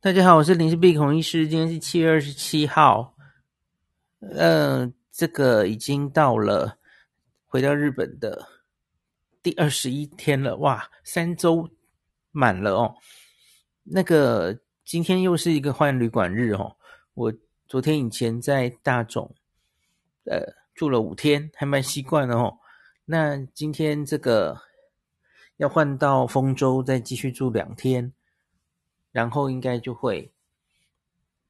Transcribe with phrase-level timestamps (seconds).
[0.00, 1.48] 大家好，我是林氏璧孔医师。
[1.48, 3.16] 今天是七月二十七号，
[4.20, 6.78] 呃，这个已经到了
[7.46, 8.46] 回到日本的
[9.42, 11.68] 第二十一天了，哇，三周
[12.30, 12.94] 满了哦。
[13.82, 16.76] 那个今天又是一个换旅馆日哦。
[17.14, 17.32] 我
[17.66, 19.28] 昨天以前在大塚，
[20.26, 20.40] 呃，
[20.74, 22.58] 住了五天，还蛮习惯的哦。
[23.06, 24.60] 那今天这个
[25.56, 28.12] 要换到丰州，再继续住两天，
[29.16, 30.30] 然后应该就会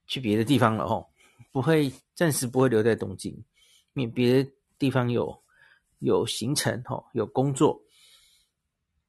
[0.06, 1.04] 去别的地方了哦，
[1.50, 3.34] 不会暂时不会留在东京，
[3.94, 5.42] 因为别的地方有
[5.98, 7.82] 有行程哦，有工作。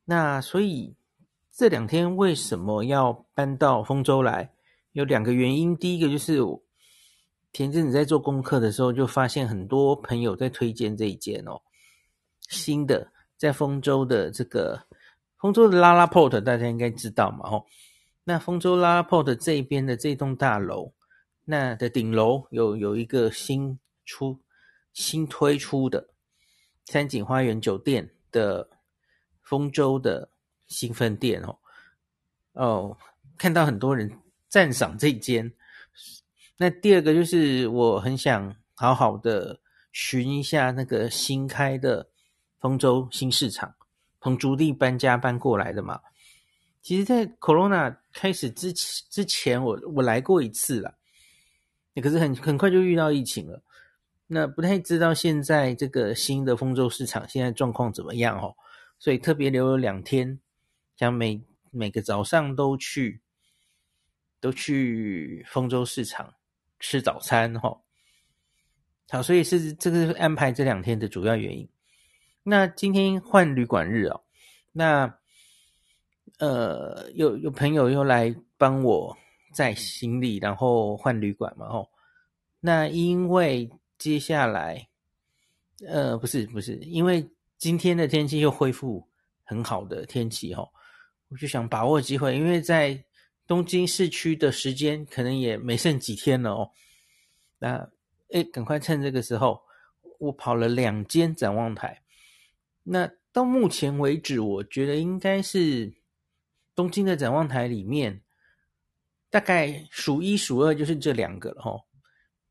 [0.05, 0.95] 那所以
[1.53, 4.51] 这两天为什么要搬到丰州来？
[4.93, 6.39] 有两个原因，第一个就是
[7.53, 11.61] 前阵子在做功课的时候，就发现很多朋友在推荐这一件哦。
[12.49, 14.81] 新的在丰州的这个
[15.37, 17.47] 丰州的拉拉 port 大家应该知道嘛？
[17.47, 17.67] 吼，
[18.29, 20.91] 那丰州 LaLaport 这边的这栋大楼，
[21.45, 24.41] 那的顶楼有有一个新出
[24.91, 26.09] 新推出的
[26.83, 28.69] 三井花园酒店的
[29.41, 30.29] 丰州的
[30.67, 31.57] 新分店哦
[32.51, 32.97] 哦，
[33.37, 35.53] 看到很多人赞赏这间。
[36.57, 39.61] 那第二个就是我很想好好的
[39.93, 42.09] 寻一下那个新开的。
[42.59, 43.75] 丰州新市场，
[44.19, 46.01] 从竹地搬家搬过来的嘛。
[46.81, 50.97] 其实，在 Corona 开始之前，之前我我来过一次了，
[52.01, 53.61] 可是很很快就遇到疫情了。
[54.25, 58.55] 那不太知道现在这个新的丰州市场现在状况怎么样哦，
[58.97, 60.39] 所以特别留了两天，
[60.95, 63.21] 想每每个早上都去
[64.39, 66.33] 都去丰州市场
[66.79, 67.79] 吃早餐哈。
[69.09, 71.69] 好，所以是这个安排这两天的主要原因。
[72.41, 74.23] 那今天换旅馆日哦，
[74.71, 75.19] 那
[76.37, 79.15] 呃有有朋友又来帮我
[79.51, 81.87] 载行李，然后换旅馆嘛哦。
[82.59, 84.87] 那因为接下来
[85.87, 87.27] 呃不是不是，因为
[87.57, 89.07] 今天的天气又恢复
[89.43, 90.67] 很好的天气哦，
[91.29, 93.03] 我就想把握机会，因为在
[93.47, 96.69] 东京市区的时间可能也没剩几天了哦。
[97.59, 97.89] 那
[98.31, 99.61] 哎赶快趁这个时候，
[100.19, 102.01] 我跑了两间展望台。
[102.83, 105.93] 那到目前为止，我觉得应该是
[106.77, 108.21] 东京的展望台里面，
[109.31, 111.83] 大概数一数二就是这两个了齁。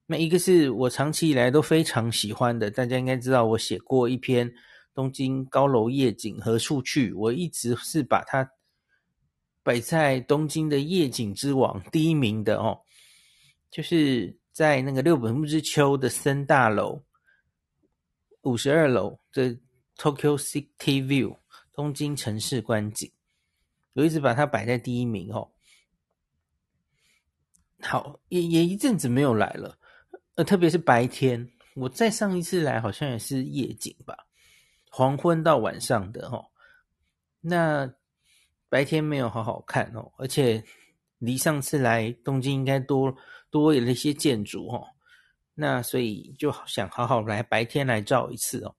[0.04, 4.52] 那一个是我长期以来都非常喜欢的，大家应该知道，我写过一篇
[4.92, 8.50] 东京高楼夜景何处去，我一直是把它
[9.62, 12.80] 摆在东京的夜景之王第一名的哦，
[13.70, 17.00] 就是在那个六本木之丘的森大楼
[18.42, 19.56] 五十二楼的。
[19.98, 21.34] Tokyo City View，
[21.72, 23.10] 东京城市观景，
[23.96, 25.50] 我一直把它摆在第一名哦。
[27.80, 29.78] 好，也也一阵子没有来了，
[30.36, 34.16] 呃，特别是白天，我再上一次来好像也是夜景吧，
[34.90, 36.46] 黄昏到晚上的哦。
[37.40, 37.90] 那
[38.68, 40.62] 白天没有好好看哦，而且
[41.18, 43.14] 离上次来东京应该多
[43.50, 44.86] 多了一些建筑哦。
[45.54, 48.74] 那所以就想好好来白天来照一次哦。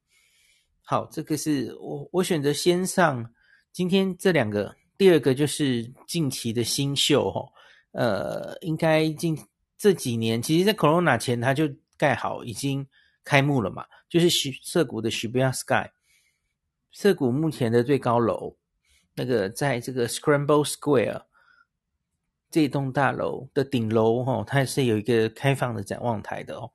[0.84, 3.34] 好，这个是我我选择先上
[3.72, 7.48] 今天这两个，第二个就是近期的新秀哈，
[7.92, 9.38] 呃，应该近
[9.78, 12.88] 这几年，其实，在 Corona 前它就盖好，已经
[13.24, 15.92] 开幕了嘛，就是涩涩谷的 Shibuya Sky，
[16.92, 18.58] 涩谷目前的最高楼，
[19.14, 21.26] 那个在这个 Scramble Square
[22.50, 26.72] 这栋大楼的顶楼哈，它是有一个开放的展望台的哦。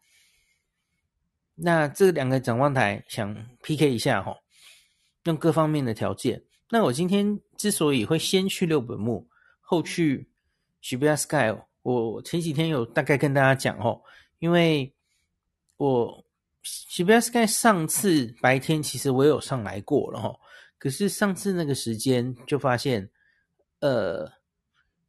[1.57, 4.37] 那这两个展望台想 PK 一下哈，
[5.25, 6.45] 用各方面的条件。
[6.75, 9.29] 那我今天之所以会先去六本木，
[9.61, 10.27] 后去
[10.81, 14.01] 徐悲 Sky，我前几天有大概跟大家讲哦，
[14.39, 14.91] 因为
[15.77, 16.25] 我
[16.63, 20.35] 徐悲 Sky 上次白天其实我有上来过了哈，
[20.79, 23.07] 可是上次那个时间就发现，
[23.81, 24.33] 呃，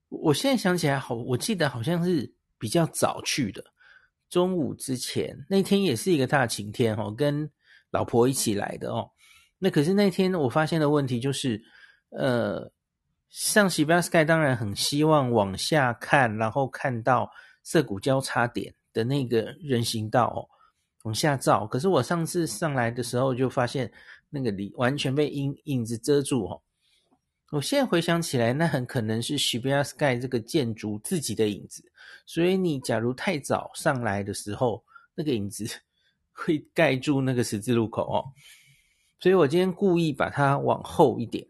[0.10, 3.64] 我现在想起来好，我记得好像是比较早去的。
[4.30, 7.50] 中午之前那天也是一个大晴天哦，跟
[7.90, 9.10] 老婆一起来的哦。
[9.64, 11.64] 那可是那天我发现的问题就是，
[12.10, 12.70] 呃，
[13.30, 17.32] 上 Sky 当然很希望往下看，然后看到
[17.64, 20.44] 涩谷交叉点的那个人行道哦，
[21.04, 21.66] 往下照。
[21.66, 23.90] 可是我上次上来的时候就发现
[24.30, 26.62] 那个里完全被影影子遮住哦。
[27.52, 31.82] 我现在回想起来，那很可能是 Shibuya Sky 这个建筑自己的影子。
[32.26, 34.84] 所以你假如太早上来的时候，
[35.16, 35.66] 那个影子
[36.36, 38.26] 会盖住那个十字路口哦。
[39.24, 41.48] 所以我今天故意把它往后一点，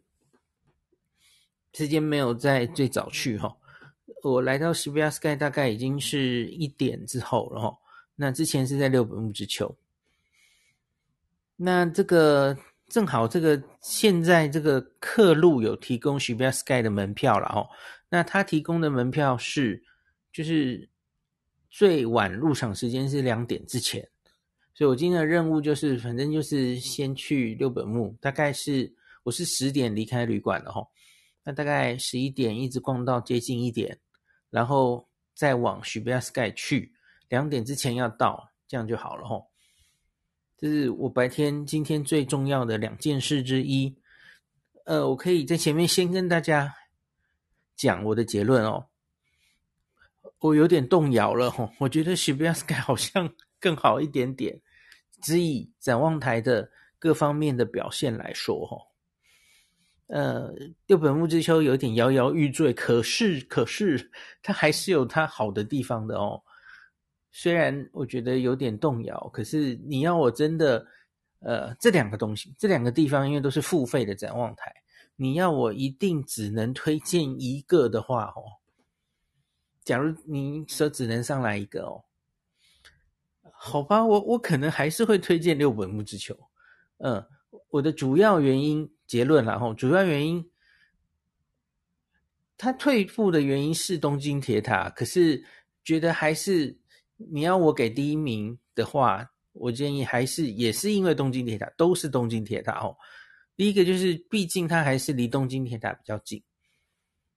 [1.73, 3.51] 时间没有在最早去哈。
[4.21, 7.75] 我来到 Shibuya Sky 大概已经是一点之后了齁。
[8.15, 9.75] 那之前是在六本木之丘。
[11.55, 12.55] 那这个
[12.89, 17.67] 正好这个现在这个客路有提供 Shibuya Sky 的门票了齁。
[18.07, 19.83] 那他提供的门票是
[20.31, 20.87] 就是
[21.71, 24.07] 最晚入场时间是两点之前。
[24.73, 28.93] 所以我今天的任务就是反正就是先去六本木，大概是
[29.23, 30.87] 我是十点离开旅馆的齁。
[31.43, 33.99] 那大概十一点一直逛到接近一点，
[34.49, 36.93] 然后再往 Shibuya Sky 去，
[37.27, 39.47] 两点之前要到，这样就好了吼。
[40.57, 43.95] 这是我白天今天最重要的两件事之一。
[44.85, 46.73] 呃，我可以在前面先跟大家
[47.75, 48.87] 讲我的结论哦。
[50.39, 54.61] 我有点动摇了吼，我觉得 Shibuya Sky 好像 更好一点点，
[55.23, 58.77] 只以展望台的各方面的表现来说哈。
[60.07, 60.53] 呃，
[60.85, 64.11] 六本木之丘有点摇摇欲坠，可是可是
[64.43, 66.39] 它还是有它好的地方的哦。
[67.31, 70.85] 虽然我觉得有点动摇，可是你要我真的，
[71.39, 74.71] 呃，这两个东西，这两个地方因为都是付费的展望台，
[75.15, 78.43] 你要我一定只能推荐一个的话哦，
[79.83, 82.03] 假如你说只能上来一个哦，
[83.65, 86.37] 好吧，我我可能还是会推荐六本木之丘。
[86.97, 87.25] 嗯、
[87.69, 88.89] 我的主要原因。
[89.05, 90.49] 结论，然后主要原因，
[92.57, 95.43] 他退步的原因是东京铁塔，可是
[95.83, 96.75] 觉得还是
[97.17, 102.97] 你要我给第一名的话，我建议还是也是因为东京铁塔，都是东京铁塔哦。
[103.55, 106.41] 第一个就是，毕竟它还是离东京铁塔比较近。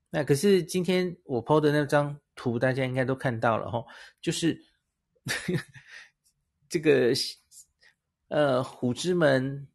[0.08, 3.84] 那可是今天我 PO 的那张图，大家应该都看到了哈，
[4.22, 4.58] 就是
[6.68, 7.12] 这个
[8.28, 9.66] 呃虎之门。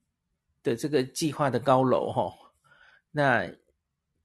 [0.63, 2.31] 的这个计划的高楼哈，
[3.09, 3.51] 那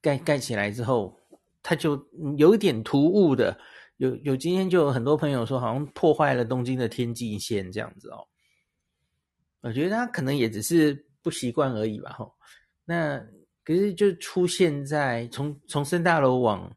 [0.02, 1.18] 盖盖起来之后，
[1.62, 3.58] 它就有一点突兀的，
[3.96, 8.28] 有有今天就有很多朋友说，好像破坏了东京的天际线这样子哦。
[9.62, 12.30] 我觉得他可能也只是不习惯而已吧哈。
[12.84, 13.18] 那
[13.64, 16.70] 可是就出现在从从森大楼往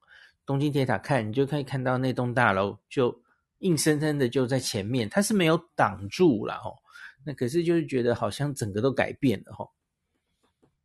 [0.45, 3.21] 东京铁塔看，你就可以看到那栋大楼就
[3.59, 6.75] 硬生生的就在前面，它是没有挡住了哦。
[7.25, 9.69] 那可是就是觉得好像整个都改变了哦，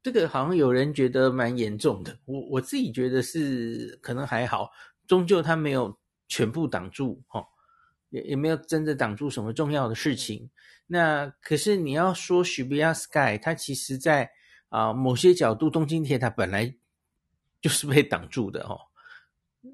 [0.02, 4.68] 这个好像有人觉得蛮严重的，我我自己觉得是可能还好，
[5.06, 7.46] 终究它没有全部挡住哦，
[8.10, 10.50] 也也没有真的挡住什么重要的事情。
[10.86, 14.28] 那可是你要说 Shibuya Sky，它其实在
[14.68, 16.74] 啊某些角度，东京铁塔本来
[17.62, 18.78] 就是被挡住的哦。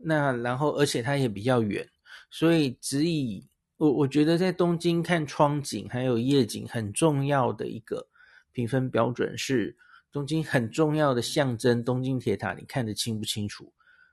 [0.05, 1.89] 那然后而且它也比较远，
[2.31, 3.47] 所以只以。
[3.81, 8.07] 我我觉得在东京看窗景还有夜景很重要的一个
[8.53, 9.75] 评分标准是
[10.13, 13.73] 东京很重要的象征东京铁塔，你看得清不清楚？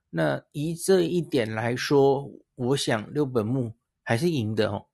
[0.10, 3.74] 那以这一点来说，我想六本木
[4.04, 4.86] 还是赢的哦。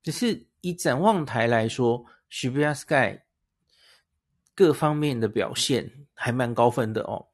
[0.00, 3.18] 只是以展望台来说 Sky
[4.54, 7.26] 各方面的表现还蛮高分的哦。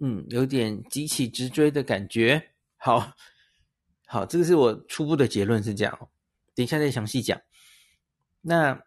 [0.00, 2.50] 嗯，有点急起直追的感觉。
[2.76, 3.16] 好。
[4.12, 5.96] 好，这个是我初步的结论是这样，
[6.56, 7.40] 等一下再详细讲。
[8.40, 8.82] 那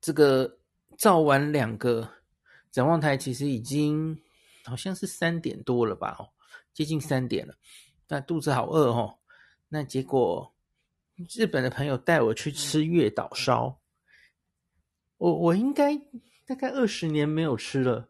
[0.00, 0.58] 这个
[0.96, 2.10] 照完两个
[2.70, 4.18] 展望台，其实已经
[4.64, 6.16] 好像是三点多了吧？
[6.18, 6.32] 哦，
[6.72, 7.54] 接近三点了。
[8.08, 9.18] 那肚子好饿哦。
[9.68, 10.54] 那结果
[11.28, 13.78] 日本的朋友带我去吃月岛烧，
[15.18, 15.94] 我我应该
[16.46, 18.08] 大概二十年没有吃了。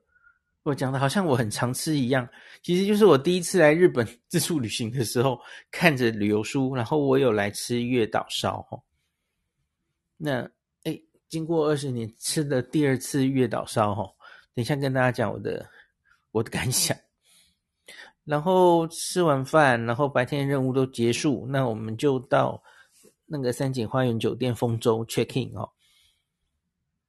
[0.63, 2.29] 我讲的好像我很常吃一样，
[2.63, 5.41] 其实就是我第一次来日本 自助旅行的时候，
[5.71, 8.83] 看着旅游书，然后我有来吃月岛烧哦。
[10.19, 10.51] 那
[10.85, 14.15] 诶，经过二十年吃的第二次月岛烧哦，
[14.55, 15.67] 等一下跟大家讲我的
[16.31, 16.95] 我的感想。
[18.25, 22.63] 然后吃完饭，然后白天任务都结束，那我们就到
[23.25, 25.71] 那个三井花园酒店丰洲 check in 哦。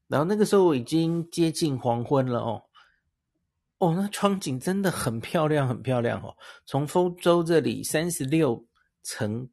[0.08, 2.64] 然后那个时候我已经接近黄昏了哦。
[3.82, 6.38] 哦，那窗景真的很漂亮，很漂亮哦！
[6.68, 8.64] 从丰州这里三十六
[9.02, 9.50] 层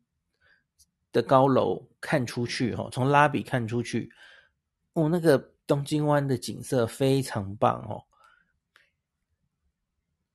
[1.13, 4.13] 的高楼看出去，哦，从拉比看出去，
[4.93, 8.05] 哦，那个东京湾的景色非常棒哦！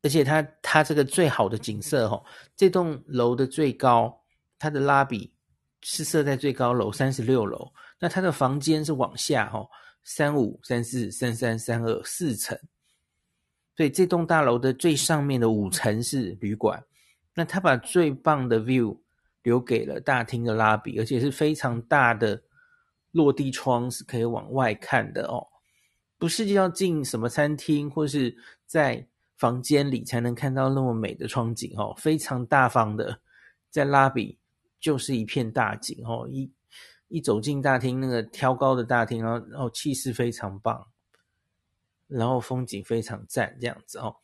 [0.02, 4.20] 而且它它这个最好的景色，哦，这栋楼的最高，
[4.58, 5.32] 它的拉比
[5.82, 9.70] 是设在最高楼三十六楼，那它的房间是往下，哦，
[10.04, 12.58] 三五、三四、三三、三二四层。
[13.76, 16.84] 所以这栋大楼的最上面的五层是旅馆，
[17.34, 18.98] 那他把最棒的 view
[19.42, 22.42] 留给了大厅的拉比，而且是非常大的
[23.12, 25.48] 落地窗，是可以往外看的哦。
[26.18, 28.34] 不是要进什么餐厅或是
[28.66, 33.20] 在房间里才能看到那么美的窗景哦，非常大方的，
[33.70, 34.38] 在拉比
[34.80, 36.50] 就是一片大景哦，一
[37.10, 40.88] 一走进大厅，那个挑高的大厅，然后然后气势非常棒，
[42.08, 44.16] 然后风景非常赞，这样子哦。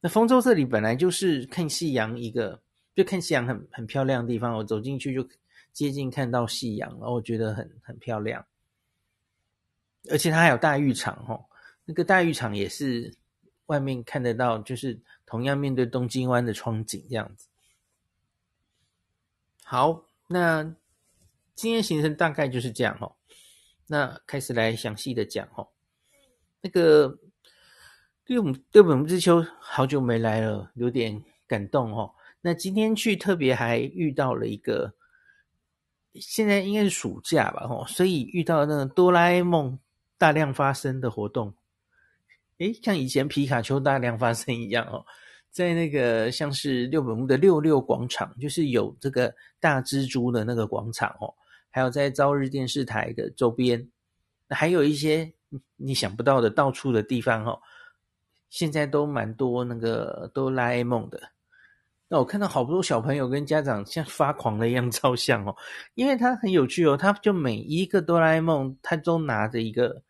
[0.00, 2.60] 那丰州这里本来就是看夕阳一个，
[2.94, 5.28] 就看夕阳很很漂亮的地方，我走进去就
[5.72, 8.44] 接近看到夕阳，然后我觉得很很漂亮，
[10.10, 11.44] 而且它还有大浴场哦，
[11.84, 13.14] 那个大浴场也是。
[13.66, 17.46] 外面看得到，就是同样面对东京湾的窗景这样子。
[19.62, 20.64] 好，那
[21.54, 23.14] 今天行程大概就是这样哦。
[23.86, 25.68] 那开始来详细的讲哦。
[26.62, 27.18] 那个
[28.26, 32.12] 六六本木之丘好久没来了，有点感动哦。
[32.42, 34.94] 那今天去特别还遇到了一个，
[36.14, 39.78] 现在应该是暑假吧哦，所以遇到那个哆啦 A 梦
[40.16, 41.54] 大量发生的活动。
[42.58, 45.04] 诶，像以前皮卡丘大量发生一样哦，
[45.50, 51.34] 在那个像是六本木的六六广场，就是有这个大蜘蛛的那个广场哦，
[51.70, 53.88] 还有在朝日电视台的周边，
[54.50, 55.32] 还有一些
[55.76, 57.60] 你想不到的到处的地方哦，
[58.48, 61.20] 现在都蛮多那个哆啦 A 梦的。
[62.08, 65.56] 那我看到好多小朋友跟家长像发狂的一样照相哦，
[65.94, 70.02] 因为他很有趣哦，他就每一个哆啦 A 梦，他都拿着一个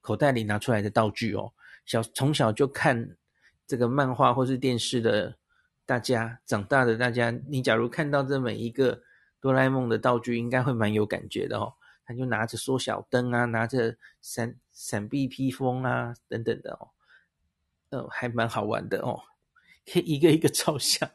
[0.00, 1.52] 口袋里拿出来的道具哦。
[1.84, 3.16] 小从小就看
[3.66, 5.36] 这个漫画或是电视的
[5.84, 9.02] 大家，长大的大家，你假如看到这每一个
[9.40, 11.74] 哆啦 A 梦的道具，应该会蛮有感觉的哦。
[12.06, 16.88] 他就拿着缩小灯啊，拿着闪闪避披风啊等等的哦，
[17.90, 19.20] 呃，还蛮好玩的哦，
[19.84, 21.10] 可以一个一个照相。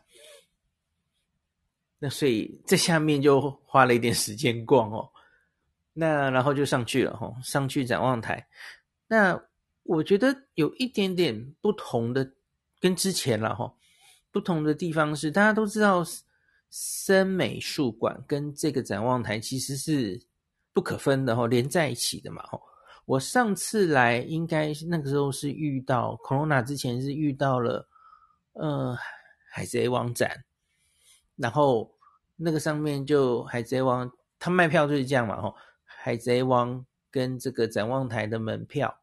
[1.98, 5.10] 那所以在下面就花了一点时间逛哦，
[5.94, 8.48] 那然后就上去了哦，上去展望台，
[9.08, 9.42] 那。
[9.84, 12.34] 我觉得有一点点不同的，
[12.80, 13.74] 跟之前了哈，
[14.32, 16.06] 不同的地方是，大家都知道
[16.70, 20.22] 森美术馆跟这个展望台其实是
[20.74, 22.60] 不可分的哈，连在一起的嘛哈。
[23.06, 27.88] 我上次来应该那个时候是遇到 Corona 之前是遇到了
[28.54, 28.98] 呃
[29.50, 30.44] 海贼王展，
[31.36, 31.92] 然后
[32.36, 34.10] 那个上面就海贼王，
[34.40, 38.98] 他卖票就是这样嘛哈，海贼王跟这个展望台的门票。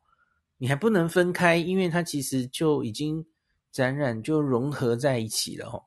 [0.60, 3.24] 你还不能分开，因为它其实就已经
[3.70, 5.84] 展览就融合在一起了哦。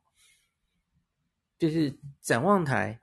[1.57, 3.00] 就是展望台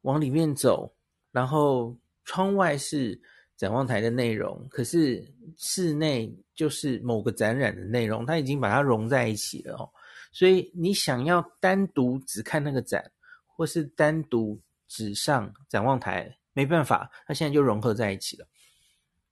[0.00, 0.94] 往里面走，
[1.30, 1.94] 然后
[2.24, 3.20] 窗外是
[3.56, 5.24] 展望台的内容，可是
[5.56, 9.88] 室内就是某个展览的内容，它已经把它融在一起了哦。
[10.32, 13.10] 所以你想要单独只看那个展，
[13.46, 18.46] 或是单独只上展望台，没办法，它现在就融合在一起了。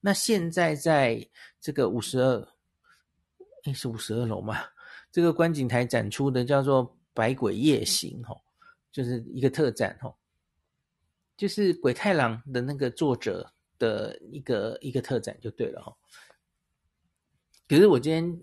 [0.00, 1.28] 那现在在
[1.60, 2.48] 这个五十二，
[3.64, 4.58] 诶，是五十二楼吗？
[5.10, 8.40] 这个观景台展出的叫做《百鬼夜行》吼，
[8.90, 10.16] 就是一个特展吼，
[11.42, 15.90] 就是鬼太郎的那个作者的一个一个特展就对了哦。
[17.66, 18.40] 可是我今天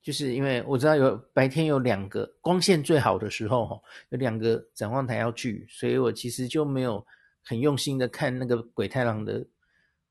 [0.00, 7.06] 就是因为我知道有白天有两个光线最好的时候哦，有两个展望台要聚，所以我其实就没有
[7.44, 9.46] 很用心的看那个鬼太郎的。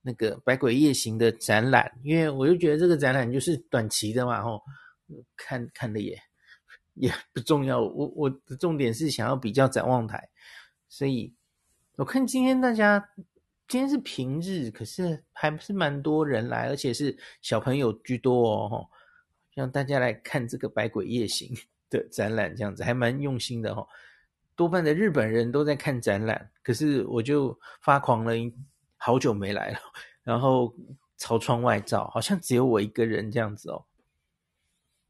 [0.03, 4.59] 那个《百鬼夜行》的展览，因为我就觉得这个展览就是短期的嘛，吼，
[5.37, 6.19] 看看的也
[6.95, 7.79] 也不重要。
[7.79, 10.27] 我我的重点是想要比较展望台，
[10.89, 11.31] 所以
[12.01, 13.11] 我看今天大家
[13.67, 18.89] 今天是平日，可是还是蛮多人来，而且是小朋友居多哦，
[19.53, 21.47] 让大家来看这个《百鬼夜行》
[21.91, 23.87] 的展览，这样子还蛮用心的哦。
[24.55, 28.33] 多半的日本人都在看展览，可是我就发狂了。
[28.97, 29.77] 好久没来了，
[30.23, 30.73] 然后
[31.17, 33.85] 朝窗外照，好像只有我一个人这样子哦。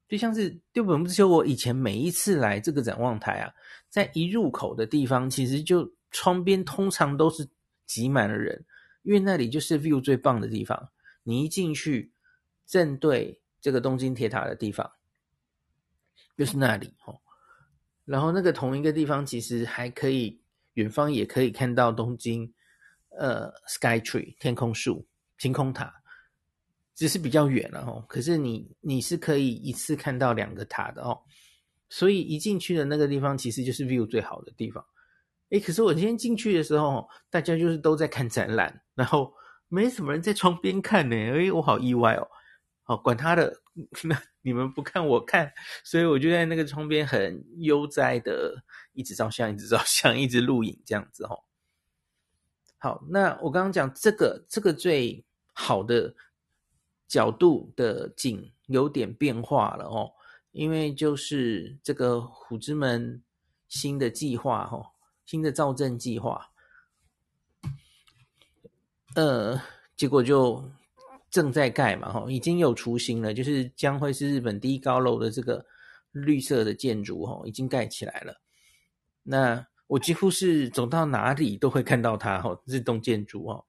[0.10, 3.54] 就像是六本木之丘，我以前每一次来这个展望台啊，
[3.88, 7.50] 在一入口的地方，其实就窗边通常都是
[7.86, 8.64] 挤满了人，
[9.04, 10.92] 因为那里就是 view 最棒的地方。
[11.24, 12.12] 你一进去，
[12.66, 14.92] 正对这个东京铁塔的地方，
[16.38, 17.20] 就是那里哦。
[18.06, 20.42] 然后那个同一个地方，其实还可以，
[20.74, 22.54] 远方也可以看到东京。
[23.20, 25.06] 呃，Sky Tree 天空树、
[25.38, 25.94] 晴空塔，
[26.96, 28.06] 只是比较远了哦。
[28.08, 31.22] 可是你你是可以一次看到两个塔的哦。
[31.90, 34.84] 所以一进去的那个地方，其实就是 view 最好的地方。
[35.52, 39.34] 诶，可是我今天进去的时候，大家就是都在看展览，然后
[39.68, 41.16] 没什么人在窗边看呢。
[41.16, 42.28] 诶，我好意外哦。
[42.84, 43.54] 好，管他的，
[44.04, 45.52] 那你们不看我看，
[45.84, 51.44] 所以我就在那个窗边很悠哉的，一直照相，一直照相，一直录影这样子哦。
[52.78, 56.16] 好，那我刚刚讲这个这个最好的
[57.08, 60.12] 角度的景有点变化了哦。
[60.52, 63.24] 因为就是这个虎之门
[63.70, 64.91] 新的计划哈，
[65.32, 66.46] 新的造镇计划，
[69.16, 69.58] 呃，
[69.96, 70.62] 结果就
[71.30, 75.66] 正在盖嘛哈，已经有雏形了，就是将会是日本第一高楼的这个
[76.12, 78.42] 绿色的建筑哈，已经盖起来了。
[79.24, 83.64] 那我几乎是走到哪里都会看到它哈，这栋建筑哈。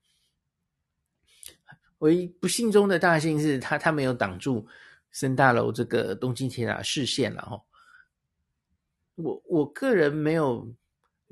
[1.99, 4.67] 唯一不幸中的大幸是它它没有挡住
[5.13, 7.63] 森大楼这个东京铁塔视线了哈。
[9.15, 10.75] 我我个人没有，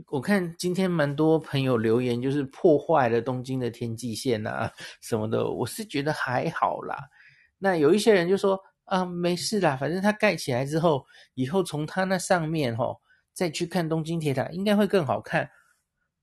[0.09, 6.97] 我看今天蛮多朋友留言，就是破坏了东京的天际线啊什么的，我是觉得还好啦。
[7.59, 11.05] 那有一些人就说啊，没事啦，反正它盖起来之后，
[11.35, 12.97] 以后从它那上面哈。
[13.33, 15.49] 再去看东京铁塔，应该会更好看。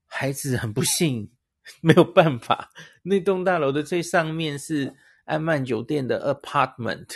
[0.06, 1.28] 孩子很不幸，
[1.80, 2.70] 没有办法。
[3.02, 4.94] 那栋大楼的最上面是
[5.24, 7.08] 安曼酒店的 apartment，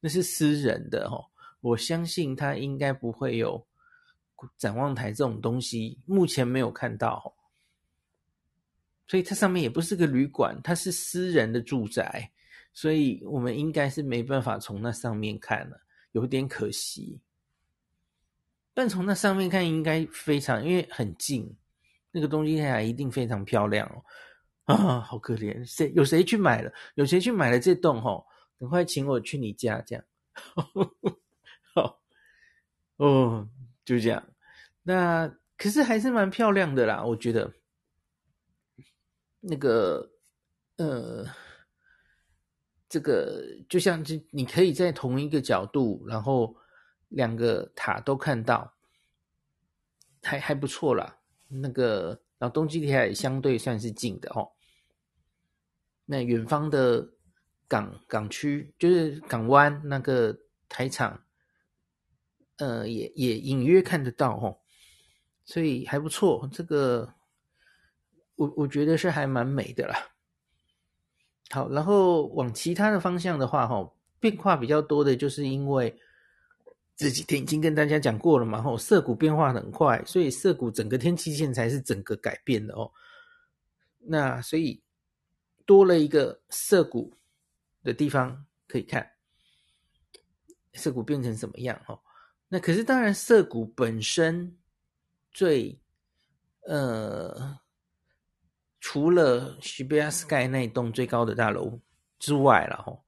[0.00, 1.26] 那是私人的哦。
[1.60, 3.64] 我相信他应该不会有
[4.56, 7.34] 展望台这种东西，目前没有看到。
[9.06, 12.30] 所以它上面也不是个旅馆，它是私人的住宅，
[12.72, 15.80] 所以我们应该是没办法从那上面看了，
[16.12, 17.20] 有点可惜。
[18.72, 21.54] 但从那上面看，应该非常，因为很近，
[22.10, 24.02] 那个东京铁塔一定非常漂亮哦。
[24.64, 26.72] 啊，好可怜，谁有谁去买了？
[26.94, 28.00] 有谁去买了这栋？
[28.00, 28.26] 吼，
[28.58, 30.04] 赶快请我去你家，这样。
[31.74, 32.00] 好，
[32.96, 33.48] 哦，
[33.84, 34.33] 就这样。
[34.84, 37.52] 那可是还是蛮漂亮的啦，我觉得。
[39.40, 40.08] 那个，
[40.76, 41.26] 呃，
[42.88, 46.56] 这个就像这，你可以在同一个角度，然后。
[47.10, 48.74] 两个塔都看到，
[50.20, 51.16] 还还不错啦。
[51.46, 54.50] 那个，然后东京铁塔也相对算是近的哦。
[56.06, 57.08] 那远方的
[57.68, 60.36] 港港区，就是港湾那个
[60.68, 61.22] 台场，
[62.56, 64.58] 呃，也也隐约看得到哦。
[65.44, 66.48] 所以还不错。
[66.52, 67.12] 这个，
[68.36, 69.96] 我我觉得是还蛮美的啦。
[71.50, 75.98] 好，然后往其他的方向的话，哈，变化比较多的就是因为。
[76.96, 82.88] 这几天已经跟大家讲过了嘛，吼，涩谷变化很快，所以涩谷整个天气线才是整个改变的哦。
[83.98, 84.80] 那所以
[85.66, 87.12] 多了一个涩谷
[87.82, 89.10] 的地方可以看，
[90.74, 91.76] 涩谷变成什么样？
[91.88, 91.98] 哦，
[92.46, 94.56] 那可是当然，涩谷本身
[95.34, 95.78] 最
[96.62, 97.58] 呃，
[98.80, 101.78] 除了 Shibuya Sky 那一栋最高的大楼
[102.18, 103.04] 之外了，吼。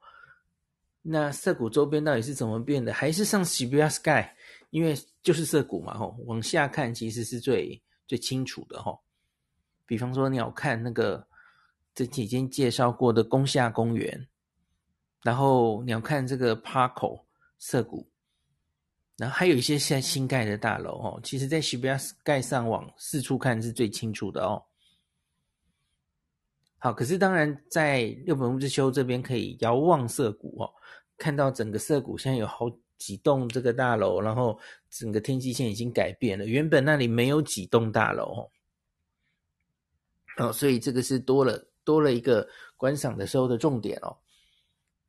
[1.01, 2.93] 那涩谷周边到底是怎么变的？
[2.93, 4.29] 还是上 Shibuya Sky？
[4.71, 9.01] 因为就是涩谷嘛，吼，往下看其实是最最清楚的，吼。
[9.87, 11.29] 比方说，你要看那个
[11.95, 14.27] 这几天介绍过的宫下公园，
[15.23, 17.23] 然后你要看这个 Parko
[17.57, 18.09] 涩谷，
[19.17, 24.63] 然后还有一些现在新盖的大楼，哦，其实在 Shibuya Sky 上往四处看是最清楚的哦。
[26.79, 30.71] 好，可是当然在六本木之丘这边可以遥望涩谷哦。
[31.17, 34.59] 看到整个涩谷现在有好几栋这个大楼，然后
[34.91, 36.45] 整个天际线已经改变了。
[36.45, 38.51] 原本那里没有几栋大楼
[40.37, 44.15] 哦，哦，所以这个是多了多了一个观赏的时候的重点哦。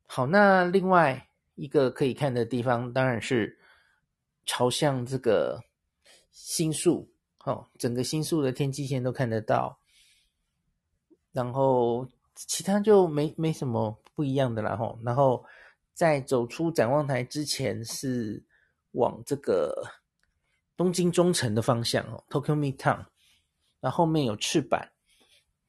[0.06, 3.57] 好，那另外一个可以看的地方当然是
[4.48, 5.62] 朝向这个
[6.32, 7.08] 新宿，
[7.44, 9.78] 哦，整个新宿的天际线都看得到。
[11.30, 15.44] 然后其他就没没什么不一样的啦，吼，然后。
[15.98, 18.40] 在走出展望台之前，是
[18.92, 19.82] 往这个
[20.76, 23.04] 东京中城的方向哦，Tokyo Midtown。
[23.80, 24.92] 那后面有赤坂，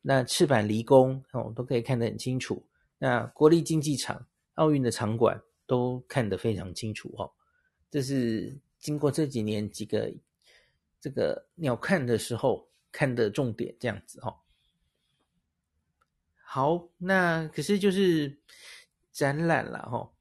[0.04, 2.63] 那赤坂离宫哦，都可以看得很清楚。
[3.00, 7.32] 那国立竞技场、奥运的场馆都看得非常清楚哦。
[7.89, 10.12] 这是经过这几年几个
[11.00, 14.38] 这个鸟瞰的时候看的重点，这样子哦。
[16.44, 18.39] 好，那可是就是
[19.12, 20.12] 展览了哈。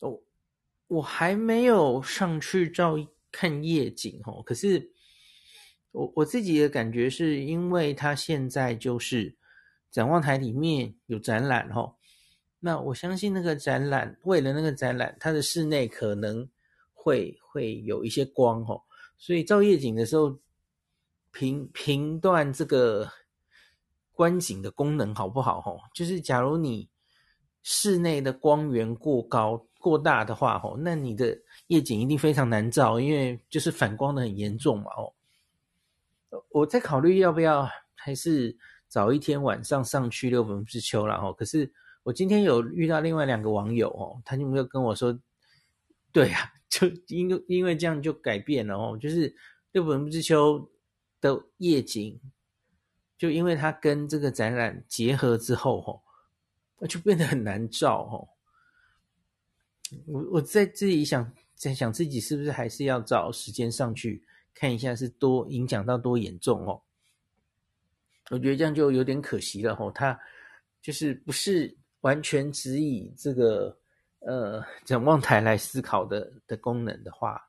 [0.00, 0.20] 哦，
[0.88, 2.96] 我还没有上去照
[3.30, 4.42] 看夜景哦。
[4.42, 4.90] 可是
[5.92, 9.36] 我我自己的感觉是，因为它现在就是
[9.90, 11.94] 展望台里面有展览哦。
[12.58, 16.48] 那我相信那个展览，为了那个展览，它的室内可能
[17.06, 18.82] 会会有一些光哦。
[19.16, 20.36] 所以照夜景的时候，
[21.30, 23.08] 评评断这个
[24.12, 25.78] 观景的功能好不好哦？
[25.94, 26.88] 就是假如你
[27.62, 29.64] 室内的光源过高。
[29.78, 31.38] 过大的话，哦，那你的
[31.68, 35.12] 夜景一定非常难照，因为就是反光的很严重嘛，哦。
[36.50, 38.56] 我在考虑要不要还是
[38.88, 41.32] 早一天晚上上去六本木之丘了，哦。
[41.32, 45.16] 可是我今天有遇到另外两个网友，哦，他就没有跟我说，
[46.10, 49.34] 对呀，就因为因为这样就改变了哦，就是
[49.72, 50.70] 六本木之丘
[51.22, 52.20] 的夜景，
[53.16, 56.02] 就因为它跟这个展览结合之后哦，
[56.78, 58.28] 那就变得很难照哦。
[60.06, 66.82] 我我在自己想在想自己是不是还是要找时间上去看一下，是多影响到多严重哦。
[68.30, 70.18] 我觉得这样就有点可惜了哦，它
[70.82, 73.78] 就是不是完全只以这个
[74.20, 77.48] 呃展望台来思考的的功能的话，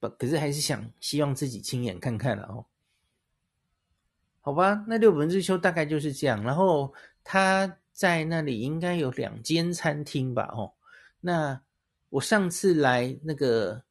[0.00, 2.64] 不，可是还是想希望自己亲眼看看了哦。
[4.40, 10.52] 好吧，那六本木之丘大概就是这样，然后它在那里应该有两间餐厅吧？
[10.54, 10.72] 哦，
[11.20, 11.60] 那
[12.08, 13.82] 我上次来那个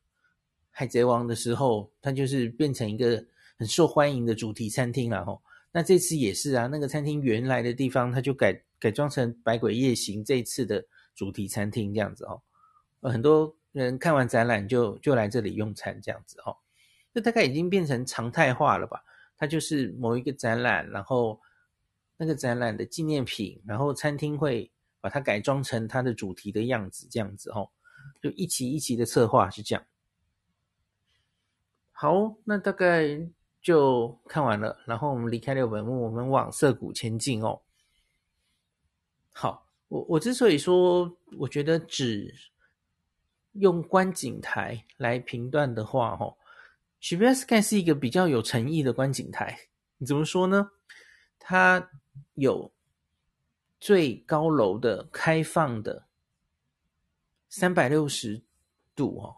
[0.70, 3.26] 海贼王的时候，它就是变成一个。
[3.58, 5.40] 很受欢迎的主题餐厅了哦，
[5.72, 12.42] 那这次也是啊，那个餐厅原来的地方，它就改改装成百鬼夜行这一次的主题餐厅这样子哦，
[13.04, 16.58] 很多人看完展览就就来这里用餐这样子哦，
[17.14, 19.02] 这大概已经变成常态化了吧？
[19.38, 21.40] 它就是某一个展览，然后
[22.18, 27.70] 那个展览的纪念品，然后餐厅会把它改装成它的主题的样子这样子哦，
[28.22, 29.86] 就一期一期的策划是这样。
[31.92, 33.30] 好，那大概。
[33.64, 37.62] 就看完了，然后我们离开六本木，我们往涩谷前进哦。
[39.32, 42.34] 好，我我之所以说，我觉得只
[43.54, 46.38] 用观景台来评断的话，哦
[47.00, 49.58] s h i b a Sky 是一个比较有诚意的观景台。
[49.98, 50.70] 你怎么说呢？
[51.40, 51.90] 它
[52.36, 52.72] 有
[53.80, 56.06] 最高楼的开放的
[57.50, 58.42] 三百六十
[58.96, 59.36] 度哦，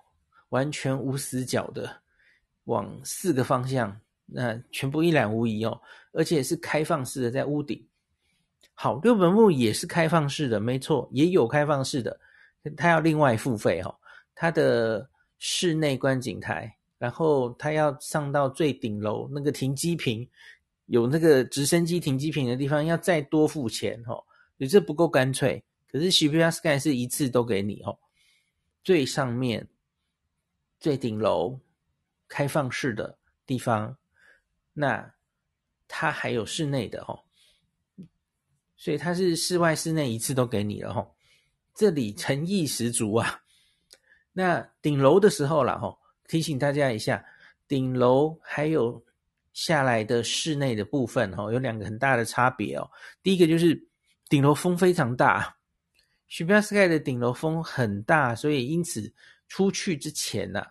[0.49, 2.01] 完全无死角的
[2.65, 3.99] 往四个方向。
[4.25, 5.79] 那全部一览无遗哦，
[6.11, 7.87] 而且是开放式的，在屋顶。
[8.73, 12.19] 好，六本木也是开放式的，没错，也有开放式的，
[12.75, 13.95] 它要另外付费哦。
[14.35, 15.07] 它的
[15.39, 20.27] 室内观景台，然后它要上到最顶楼那个停机坪，
[20.87, 24.23] 有那个直升机停机坪的地方，要再多付钱哦。
[24.57, 25.63] 你这不够干脆。
[25.91, 27.97] 可是 Shibuya Sky 是一次都给你哦，
[28.83, 29.67] 最上面
[30.79, 31.59] 最顶楼
[32.27, 33.95] 开放式的地方。
[34.73, 35.13] 那
[35.87, 37.19] 它还有室内的哦，
[38.83, 41.07] 所以它是室外室内一次都给你了哦。
[41.73, 43.39] 这里诚意十足啊。
[44.33, 47.23] 那顶楼的时候了哈，提醒大家一下，
[47.65, 49.01] 顶楼还有
[49.53, 52.91] 下来的室内的部分哦，有两个很大的差别哦。
[53.21, 53.87] 第一个就是
[54.27, 55.55] 顶楼风非常大
[56.27, 59.13] s h i b a Sky 的顶楼风很大，所以因此
[59.47, 60.61] 出去之前呐，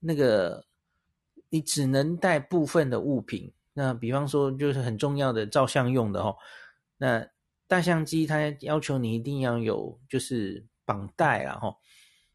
[0.00, 0.66] 那个。
[1.54, 6.34] 你只能带部分的物品，那比方说就是很重要的照相用的哦。
[6.96, 7.28] 那
[7.72, 11.78] 大相机它要求你一定要有就是绑带啦吼。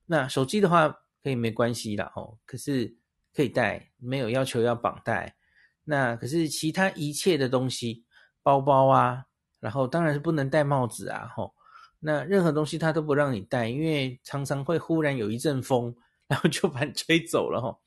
[0.07, 0.89] 那手机的话
[1.21, 2.91] 可以没关系啦吼，可是
[3.35, 5.35] 可以带，没有要求要绑带。
[5.83, 8.03] 那可是其他一切的东西，
[8.41, 9.25] 包包啊，
[9.59, 11.53] 然后当然是不能戴帽子啊吼。
[11.99, 15.95] 那任何东西它都不让你带，因为常常会忽然有一阵风，
[16.27, 17.79] 然后就把你吹走了吼。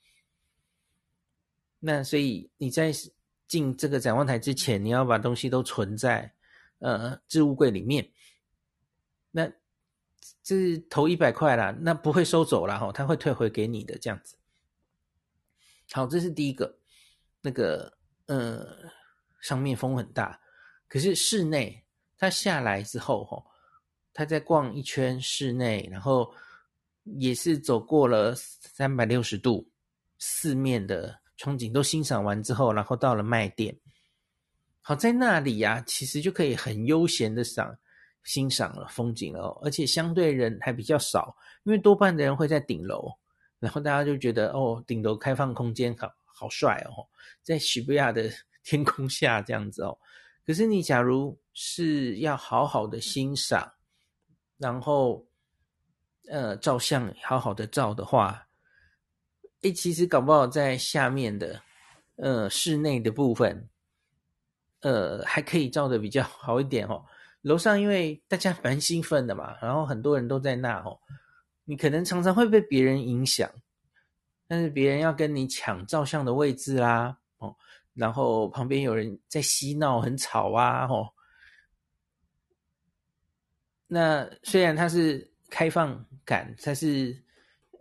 [1.81, 2.93] 那所以你在
[3.45, 6.33] 进这个展望台之前，你要把东西都存在
[6.81, 8.11] 呃置物柜里面。
[9.31, 9.49] 那
[10.43, 14.35] 这是投一百块啦，那不会收走了哈，他会退回给你的这样子。
[15.93, 16.77] 好，这是第一个，
[17.41, 18.77] 那个呃
[19.39, 20.39] 上面风很大，
[20.89, 21.85] 可是室内
[22.17, 23.41] 他下来之后哈，
[24.13, 26.33] 他再逛一圈室内，然后
[27.03, 29.71] 也是走过了三百六十度
[30.19, 31.21] 四面的。
[31.37, 33.75] 风景都欣赏完之后，然后到了卖店，
[34.91, 37.73] 好，在那里呀、啊，其实就可以很悠闲的赏
[38.25, 43.09] 欣赏了风景了，而且相对人还比较少，因为多半的人会在顶楼，
[43.57, 47.07] 然后大家就觉得哦，顶楼开放空间好好帅哦，
[47.41, 48.29] 在涩谷的
[48.65, 49.97] 天空下这样子哦。
[50.45, 53.71] 可是你假如是要好好的欣赏，
[54.57, 55.25] 然后
[56.27, 58.45] 呃照相好好的照的话。
[59.61, 61.61] 诶，其实搞不好在下面的，
[62.17, 63.69] 呃，室内的部分，
[64.81, 67.03] 呃，还可以照的比较 好一点哦。
[67.41, 70.99] 楼上因为大家蛮兴奋的嘛，然后很多人都在那哦，
[71.65, 73.49] 你可能常常会被别人影响，
[74.47, 77.55] 但是别人要跟你抢照相的位置啦，哦，
[77.93, 81.11] 然后旁边有人在嬉闹，很吵啊，哦。
[83.87, 87.23] 那虽然它是开放感，它是。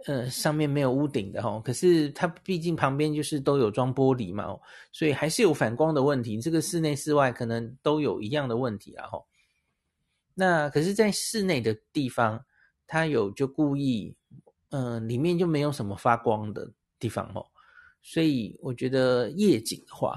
[0.06, 4.58] 呃，上面没有屋顶的齁，可是它毕竟旁边就是都有装玻璃嘛，
[4.92, 6.40] 所以还是有反光的问题。
[6.40, 9.24] 这个室内室外可能都有一样的问题啊，齁。
[10.32, 12.42] 那可是，在室内的地方，
[12.86, 14.14] 它有就故意
[14.70, 17.44] 嗯、里面就没有什么发光的地方哦，
[18.02, 20.16] 所以我觉得夜景的话，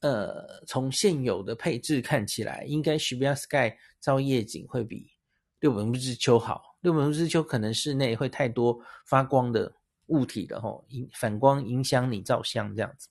[0.00, 5.10] 呃，从现有的配置看起来，应该 s h i b a Sky 照夜景会比
[5.58, 6.67] 六本木之丘好。
[6.80, 9.74] 六本木之丘可能室内会太多发光的
[10.06, 13.08] 物体了吼，影反光影响你照相这样子。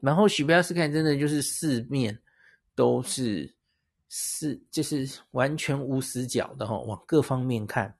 [0.00, 2.20] 然后 Shibuya Sky 真的就是四面
[2.74, 3.54] 都是
[4.08, 7.96] 四，就是完全无死角的吼，往各方面看。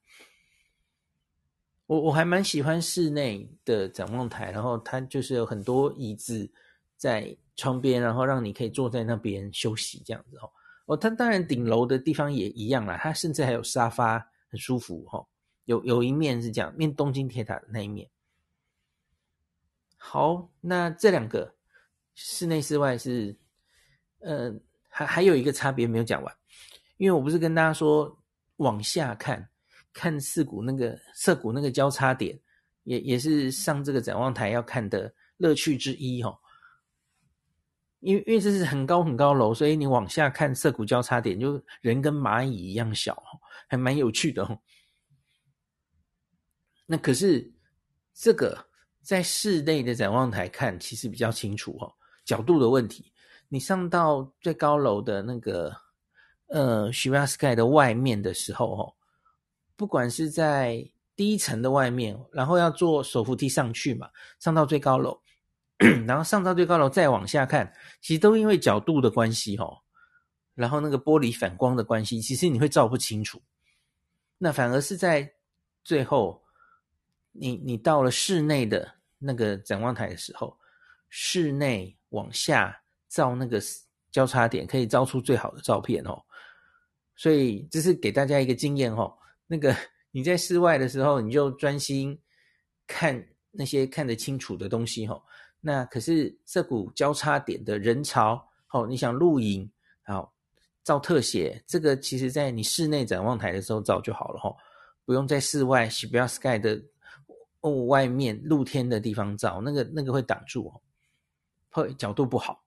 [1.87, 6.51] 我我还蛮喜欢室内的展望台，然后它就是有很多椅子
[6.97, 10.53] 在窗边，然后让你可以坐在那边休息这样子吼。
[10.88, 15.22] 哦，它当然顶楼的地方也一样啦，它甚至还有沙发，很舒服哈。
[15.66, 18.09] 有有一面是这样，面东京铁塔的那一面。
[19.98, 21.55] 好，那这两个
[22.14, 23.37] 室内室外是，
[24.20, 24.51] 呃，
[24.88, 26.35] 还还有一个差别没有讲完，
[26.96, 28.18] 因为我不是跟大家说
[28.57, 29.46] 往下看，
[29.92, 32.40] 看四谷那个涩谷那个交叉点，
[32.85, 36.35] 也也是上这个展望台要看的乐趣之一哈。
[38.01, 43.21] 因为因为这是很高很高楼，所以你往下看涩谷交叉点，就人跟蚂蚁一样小，
[43.69, 44.59] 还蛮有趣的哦。
[46.87, 47.53] 那可是
[48.15, 48.67] 这个
[49.03, 51.93] 在室内的展望台看，其实比较清楚哦，
[52.25, 53.13] 角度的问题。
[53.49, 55.75] 你上到最高楼的那个
[56.49, 58.95] 呃 s h i r a Sky 的外面的时候，哦，
[59.75, 64.09] 不管是在第一层的外面，然后要坐手扶梯上去嘛，
[64.39, 65.21] 上到最高楼。
[66.07, 69.79] 然后上到最高楼再往下看，其实都因为角度的关系哦，
[70.55, 73.41] 然后那个玻璃反光的关系，其实你会照不清楚。
[74.38, 75.33] 那反而是在
[75.85, 76.43] 最后，
[77.33, 80.59] 你你到了室内的那个展望台的时候，
[81.09, 83.61] 室内往下照那个
[84.11, 86.21] 交叉点，可以照出最好的照片哦。
[87.14, 89.17] 所以这是给大家一个经验哦。
[89.47, 89.75] 那个
[90.11, 92.21] 你在室外的时候，你就专心
[92.87, 95.23] 看那些看得清楚的东西哦。
[95.61, 98.40] 那可是涩谷交叉点的人潮，
[98.73, 99.68] 哦，你想露影，
[100.05, 100.33] 好，
[100.85, 104.55] 照特写，这个其实在你室内展望台的时候照就好了哈，
[105.05, 106.81] 不用在室外 s h i b Sky 的
[107.61, 110.81] 哦外面露天的地方照，那个那个会挡住哦，
[111.71, 112.62] 会角度不好。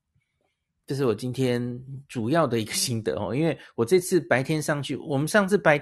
[0.86, 5.82] 这是我今天主要的一个心得哦，因为我这次白天上去，我们上次白，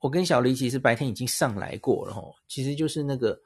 [0.00, 3.40] 我跟小黎其实白天已经上来过了哦，其实就是那个。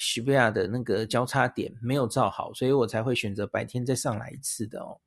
[0.00, 4.98] 西比亚的那个交叉点没有照好，所以我才会选择白天再上来一次的哦。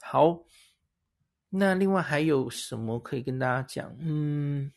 [0.00, 0.42] 好，
[1.50, 3.94] 那另外还有什么可以跟大家讲？
[4.00, 4.72] 嗯，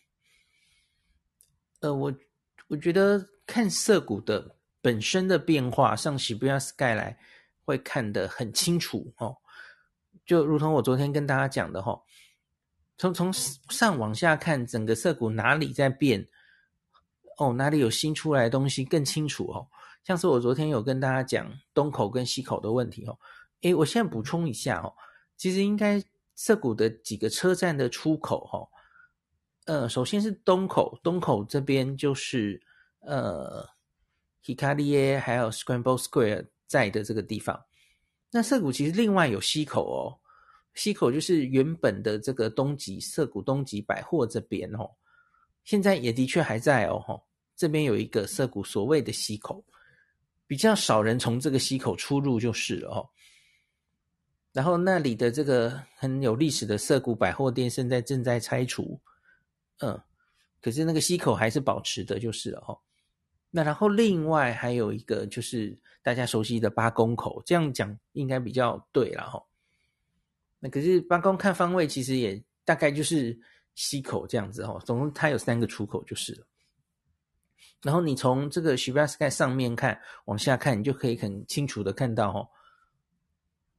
[1.79, 2.13] 呃，我
[2.67, 7.17] 我觉得看涩谷的本身的变化，上西比亚 Sky 来
[7.63, 9.37] 会看得很清楚哦。
[10.25, 12.01] 就如同我昨天跟大家讲的哈，
[12.97, 16.27] 从从上往下看，整个涩谷哪里在变？
[17.37, 19.67] 哦，哪里有新出来的东西更清楚哦？
[20.03, 23.17] 像是我昨天有跟大家讲东口跟西口的问题哦。
[23.61, 24.93] 诶，我现在补充一下哦，
[25.35, 26.01] 其实应该
[26.35, 28.67] 涩谷的几个车站的出口哈，
[29.65, 32.61] 呃，首先是东口，东口这边就是
[32.99, 33.67] 呃
[34.43, 37.59] ，Hikarie 还有 Scramble Square 在的这个地方。
[38.31, 40.19] 那涩谷其实另外有西口哦，
[40.75, 44.91] 西口就是原本的这个东急涩谷东急百货这边哦。
[45.65, 47.23] 现在也的确还在哦，吼，
[47.55, 49.63] 这边有一个涩谷所谓的西口，
[50.45, 53.09] 比较少人从这个西口出入就是了哦。
[54.53, 58.99] 然后那里的这个很有历史的涩谷百货店现在正在拆除，
[59.79, 59.99] 嗯，
[60.61, 62.79] 可是那个西口还是保持的，就是了哦。
[63.49, 69.43] 那然后另外还有一个就是大家熟悉的八公口，这样讲应该比较对了哈。
[70.59, 73.35] 那可是八公看方位其实也大概就是。
[73.75, 76.47] 西口这样子哦，总共它有三个出口就是了。
[77.83, 82.49] 然后你从这个 Shibuya Sky 上面看，往下看，你就可以很清楚的看到哦，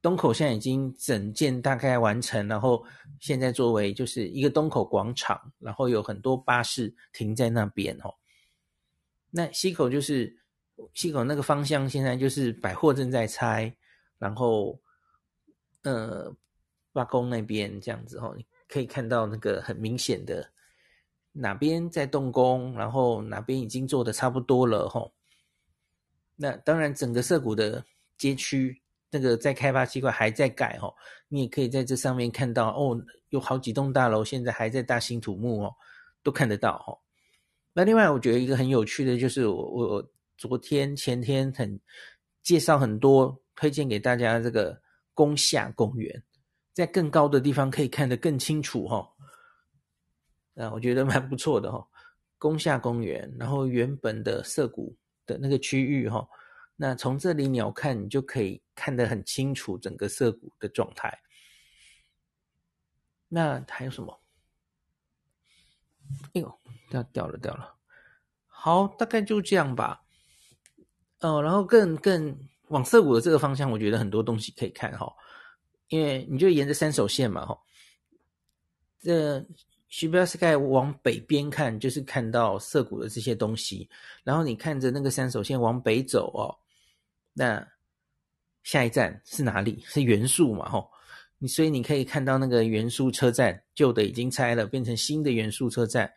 [0.01, 2.85] 东口现在已经整建大概完成，然后
[3.19, 8.15] 现在作为就是一个东口广场，然后有很多巴士停在那边哦。
[9.31, 10.39] 那西口就是
[10.95, 13.75] 西口那个方向，现在就是百货正在拆，
[14.19, 14.79] 然后
[15.83, 16.33] 呃，
[16.93, 18.37] 八公那边这样子哦。
[18.69, 20.51] 可以看到那个很明显的
[21.33, 25.13] 哪边在动工，然后哪边已经做的差不多了吼。
[26.35, 27.85] 那当然，整个涩谷的
[28.19, 30.95] 街区那个在开发区块还在盖吼，
[31.29, 33.01] 你也可以在这上面看到哦，
[33.31, 35.75] 有好几栋大楼现在还在大兴土木哦，
[36.23, 37.01] 都看得到吼。
[37.73, 41.79] 那另外，我觉得一个很有趣的就是我我昨天前天很
[42.43, 44.81] 介绍很多推荐给大家这个
[45.15, 46.23] 宫下公园。
[46.77, 49.11] 在更高的地方可以看得更清楚哈。
[50.57, 51.83] 啊，我觉得蛮不错的哈。
[52.37, 56.29] 宫下公园，然后原本的涩谷的那个区域哈，
[56.77, 61.19] 那从这里鸟瞰，你就可以看得很清楚整个涩谷的状态。
[63.27, 64.21] 那还有什么？
[66.35, 66.61] 哎呦，
[66.91, 67.75] 掉掉了掉了。
[68.45, 70.03] 好，大概就这样吧。
[71.21, 75.11] 哦，然后更更往涩谷的这个方向，我觉得很多东西可以看哈。
[75.88, 77.59] 因为你就沿着山手线嘛哈，
[79.01, 79.38] 这
[79.88, 83.88] s h i b Sky 往北边看，就是看到涩谷的这些东西。
[84.25, 86.51] 然后你看着那个山手线往北走哦，
[87.33, 87.66] 那
[88.64, 89.81] 下一站是哪里？
[89.87, 90.85] 是原宿嘛哈。
[91.38, 96.11] 你所以你可以看到那个原宿车站，旧的已经拆了，变成新的原宿车站。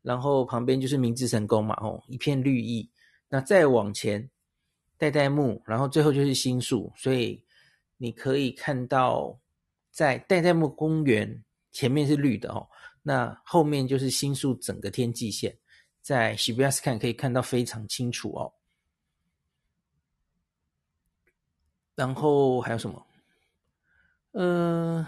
[0.00, 2.90] 然后旁边就是明治神宫嘛，吼，一片绿意。
[3.28, 4.28] 那再往前，
[4.96, 6.90] 代代木，然后最后就是新宿。
[6.96, 7.43] 所以
[8.04, 9.40] 你可以看到，
[9.90, 12.68] 在代代木公园前面是绿的哦，
[13.02, 15.56] 那后面就是新宿整个天际线，
[16.02, 18.52] 在 Shibuya 看可以看到非常清楚哦。
[21.94, 23.06] 然后还有什么？
[24.32, 25.06] 呃，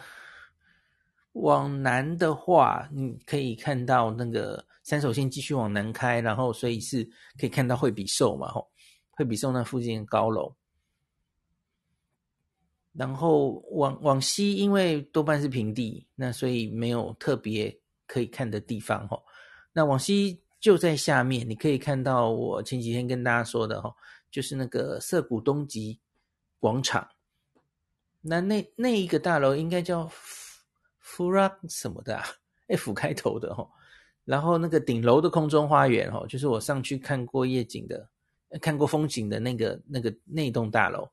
[1.32, 7.04] 往南的话，你可以看到那个三手线继续往南开，然后所以是
[7.38, 8.70] 可以看到惠比寿嘛，吼，
[9.10, 10.56] 惠比寿那附近的高楼。
[12.98, 19.22] 然后往往西，因为多半是平地，那所以没有特别可以看的地方，吼。
[19.72, 23.94] 那往西就在下面，你可以看到我前几天跟大家说的，吼，
[24.30, 26.00] 就是那个涩谷东极
[26.58, 27.06] 广场。
[28.22, 30.10] 那那那一个大楼应该叫
[31.04, 32.24] Fura 什么的啊
[32.68, 33.68] ，F 开头的齁。
[34.24, 38.08] 然后那个顶楼的空中花园齁，就是我上去看过夜景的、
[38.60, 41.06] 看过风景的那个那个那栋大楼。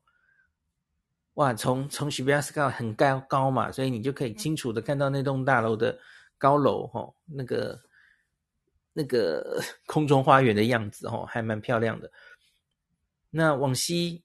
[1.34, 5.98] 哇，从从 Shibuya Sky 很高高嘛，所以你就可以清楚的看到那栋大楼的
[6.38, 7.80] 高楼哦，那个
[8.92, 12.10] 那个空中花园的样子哦，还蛮漂亮的。
[13.30, 14.22] 那往西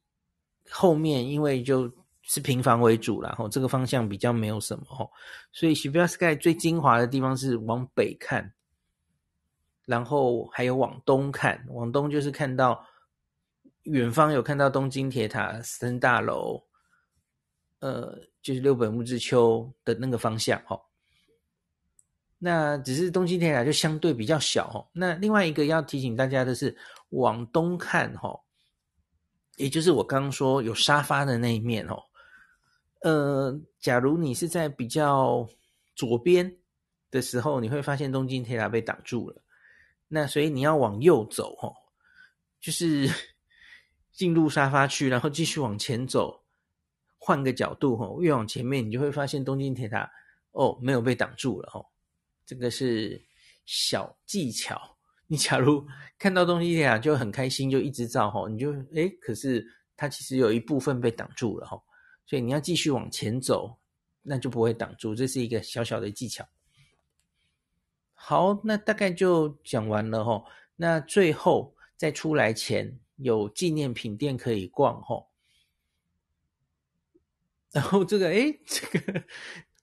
[0.69, 1.91] 后面，因为就
[2.21, 5.09] 是平房为主啦，吼，这个方向比较没有什么哦，
[5.51, 8.53] 所以 Shibuya Sky 最精华的地方是往北看，
[9.85, 12.85] 然后还有往东看，往东就是看到
[13.81, 16.63] 远方有看到东京铁塔、森大楼，
[17.79, 20.79] 呃，就是六本木之丘的那个方向哦。
[22.37, 24.87] 那只是东京铁塔就相对比较小哦。
[24.93, 26.75] 那另外一个要提醒大家的是，
[27.09, 28.39] 往东看哦，
[29.57, 32.01] 也就是我刚刚说有沙发的那一面哦。
[33.01, 35.47] 呃，假如你是在比较
[35.95, 36.49] 左边
[37.11, 39.41] 的时候，你会发现东京铁塔被挡住了。
[40.07, 41.75] 那所以你要往右走，哦，
[42.61, 43.09] 就是
[44.11, 46.41] 进入沙发区，然后继续往前走，
[47.19, 50.09] 换个角度，哦，越往前面，你就会发现东京铁塔
[50.53, 51.85] 哦，没有被挡住了，哦。
[52.45, 53.21] 这个是
[53.65, 54.97] 小技巧。
[55.27, 55.85] 你假如
[56.17, 59.63] 看到东京铁塔就很开心，就一直照，哦，你就诶，可是
[59.95, 61.83] 它其实有一部分被挡住了，哦。
[62.25, 63.77] 所以你要继续往前走，
[64.21, 65.13] 那就不会挡住。
[65.13, 66.47] 这是一个小小的技巧。
[68.13, 70.43] 好，那大概就讲完了齁。
[70.75, 75.25] 那最后在出来前有纪念品店可以逛齁。
[77.71, 79.23] 然后这个，诶，这个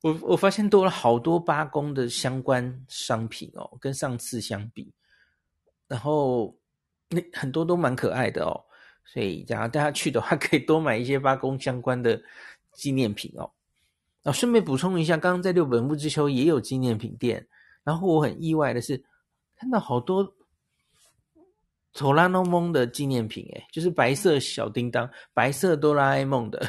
[0.03, 4.93] 我我发现多了好多八公的相关商品哦，跟上次相比，
[5.87, 6.57] 然后
[7.09, 8.65] 那很多都蛮可爱的哦。
[9.05, 12.21] 所以，假如大家去的话，可以多买一些八公相关的
[12.73, 13.49] 纪念品哦。
[14.25, 17.47] 啊，顺便补充一下，刚刚在六本木之丘也有纪念品店。
[17.85, 19.05] 然后我很意外的是，
[19.57, 20.35] 看到好多
[21.93, 26.69] 哆啦 A 梦的纪念品，诶，就是白色小叮当、白色哆啦 A 梦的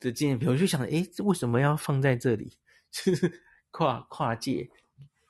[0.00, 0.48] 的纪念品。
[0.48, 2.56] 我就想，诶，这为什么要放在这里？
[3.70, 4.68] 跨跨界，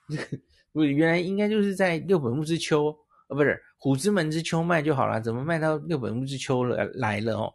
[0.73, 2.91] 不，原来应该就是在六本木之丘。
[3.29, 7.55] 啊，不是虎之门之丘卖就好了，怎么卖到六本木之丘了来了哦？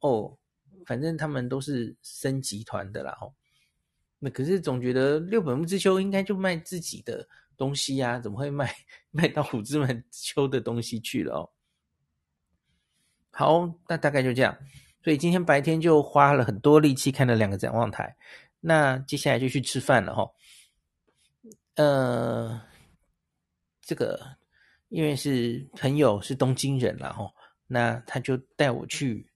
[0.00, 0.38] 哦，
[0.86, 3.34] 反正他们都是升集团的啦哦。
[4.20, 8.72] 那可是总觉得六本木之丘应该就卖自己的东西呀，啊，怎么会卖
[9.10, 11.50] 卖到虎之门之丘的东西去了哦？
[13.32, 14.56] 好，那大概就这样。
[15.02, 18.16] 所以今天白天就花了很多力气看了两个展望台，
[18.60, 20.30] 那接下来就去吃饭了哈。
[21.76, 22.60] 呃，
[23.82, 24.36] 这个。
[24.90, 27.30] 因为是朋友是东京人啦吼，
[27.66, 29.30] 那他就带我去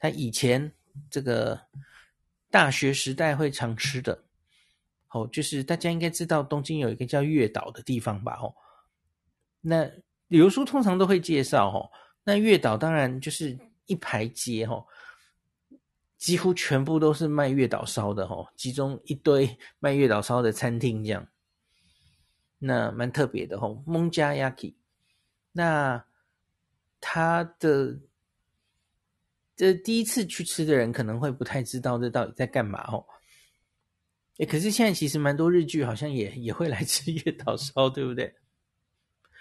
[0.00, 0.72] 他以前
[1.08, 1.56] 这个
[2.50, 4.24] 大学时代会常吃的，
[5.10, 8.52] 哦，就是大家应该知道东京有一个叫月岛的地方吧哦，
[9.60, 9.88] 那
[10.26, 11.88] 旅游书通常都会介绍哦，
[12.24, 13.56] 那月岛当然就是
[13.86, 14.86] 一排街哦，
[16.16, 21.26] 几乎全部都是卖月岛烧的吼，其中一堆卖月岛烧的餐厅这样。
[22.58, 24.76] 那蛮特别的吼，蒙加亚基。
[25.50, 26.04] 那
[27.00, 28.00] 他的
[29.56, 33.04] 这第一次去吃的人可能会不太知道这到底在干嘛哦。
[34.38, 38.34] 诶，可是现在其实蛮多日剧好像也也会来吃 月岛烧，对不对？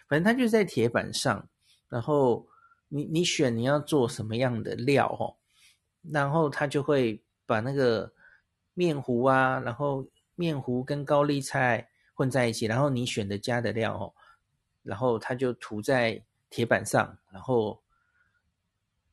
[0.08, 1.48] 反正它就是在铁板上，
[1.88, 2.46] 然后
[2.94, 5.34] 你你选你要做什么样的料哦，
[6.12, 8.12] 然后它就会把那个
[8.74, 14.14] 面糊啊，然后面糊跟高丽菜混在一起，然后你选的加的料哦，
[14.84, 17.82] 然后它就涂在铁板上，然后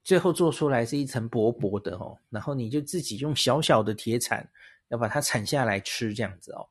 [0.02, 4.44] 最后做出来是一层薄薄的哦，然后你就自己用小小的铁铲
[4.88, 6.68] 要把它铲下来吃这样子哦，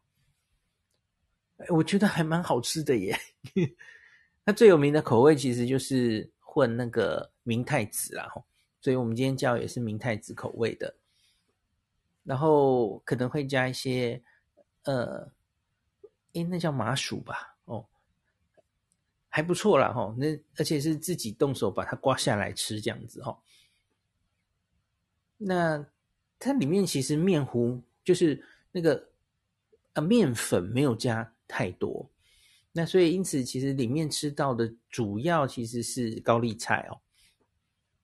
[1.70, 3.18] 我觉得还蛮好吃的耶。
[4.46, 8.28] 它最有名的口味其实就是混那个明太子啦，
[8.82, 10.96] 所以我们今天叫也是明太子口味的，
[12.24, 14.20] 然后可能会加一些
[14.86, 15.32] 呃，
[16.34, 17.86] 诶，那叫麻薯吧，哦，
[19.30, 23.38] 还不错啦，哈，那而且是自己动手把它刮下来吃这样子，哈。
[25.38, 25.86] 那
[26.40, 29.10] 它里面其实面糊就是那个
[29.94, 32.10] 呃面粉没有加太多。
[32.78, 37.02] 那所以，因此，其实里面吃到的主要其实是高丽菜哦。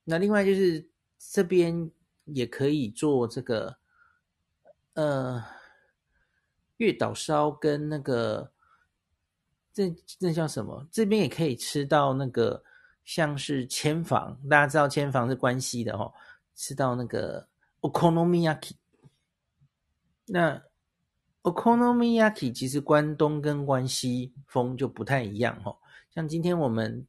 [0.03, 0.83] 那另外就是
[1.31, 1.91] 这边
[2.25, 3.77] 也可以做这个，
[4.93, 5.45] 呃，
[6.77, 8.51] 月岛烧跟那个，
[9.71, 10.87] 这这叫什么？
[10.91, 12.63] 这边也可以吃到那个
[13.05, 16.11] 像是千房，大家知道千房是关西的哦，
[16.55, 17.47] 吃到那个
[17.81, 18.71] okonomiyaki。
[20.25, 20.59] 那
[21.43, 25.77] Okonomiyaki 其实关东跟关西风就不太一样哦，
[26.09, 27.05] 像今天我们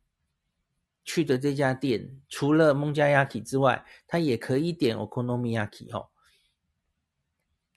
[1.04, 6.08] 去的这家店，除了蒙加亚 i 之外，它也可以点 Okonomiyaki 哦。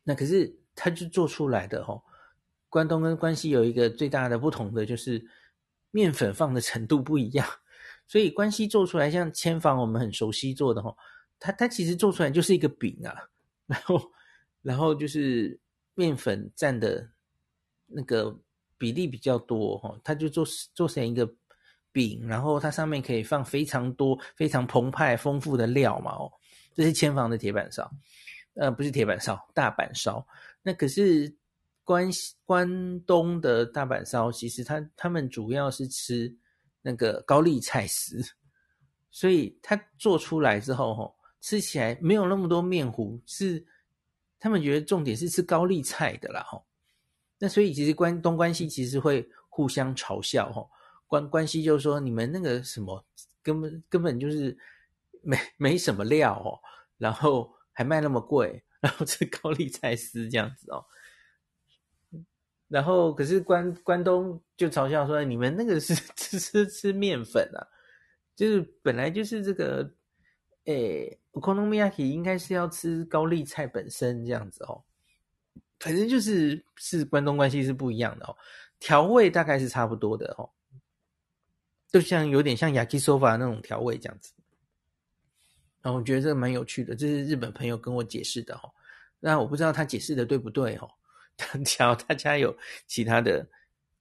[0.04, 2.02] 那可是它就做出来的哦，
[2.70, 5.24] 关东跟关西有一个最大的不同的就是
[5.92, 7.48] 面粉放的程度不一样，
[8.08, 10.98] 所以关西做出来像千房我们很熟悉做的哦，
[11.40, 13.30] 它它其实做出来就是一个饼啊，
[13.68, 14.12] 然后
[14.64, 15.60] 然后就是。
[15.98, 17.10] 面粉占的
[17.88, 18.40] 那个
[18.78, 20.46] 比例比较多哈，它就做
[20.76, 21.28] 做成一个
[21.92, 26.32] 饼，然后它上面可以放非常多、非常澎湃、丰富的料嘛哦。
[26.76, 27.92] 这是千房的铁板烧，
[28.54, 30.24] 呃，不是铁板烧，大板烧。
[30.62, 31.36] 那可是
[31.84, 32.08] 关
[32.46, 36.38] 关东的大板烧，其实他他们主要是吃
[36.84, 38.22] 那个高丽菜丝，
[39.10, 43.66] 所以它做出来之后哈，吃起来没有那么多面糊是。
[44.40, 46.66] 他们觉得重点是吃高丽菜的啦，吼。
[47.40, 50.70] 那所以其实关东关西其实会互相嘲笑，吼。
[51.08, 53.06] 关关西就说你们那个什么
[53.42, 54.58] 根本根本就是
[55.22, 56.60] 没没什么料哦，
[56.98, 60.86] 然后还卖那么贵，然后吃高丽菜丝这样子哦。
[62.68, 67.68] 然后可是关关东就嘲笑说你们那个是 吃吃吃面粉啊，
[68.36, 69.97] 就是本来就是这个。
[70.68, 74.84] 诶，Okonomiyaki 应该是要吃高丽菜本身这样子哦，
[75.80, 78.36] 反正就是是关东关西是不一样的哦，
[78.80, 80.50] 调味大概是差不多的哦，
[81.90, 84.34] 就像有点像 Yakisoba 那种调味这样子。
[85.82, 88.70] 然后我觉得这个蛮有趣的，这是日本朋友跟我解释的哦，
[89.22, 90.90] 那我不知道他解释的对不对哦，
[91.64, 92.54] 假如大家有
[92.88, 93.48] 其他的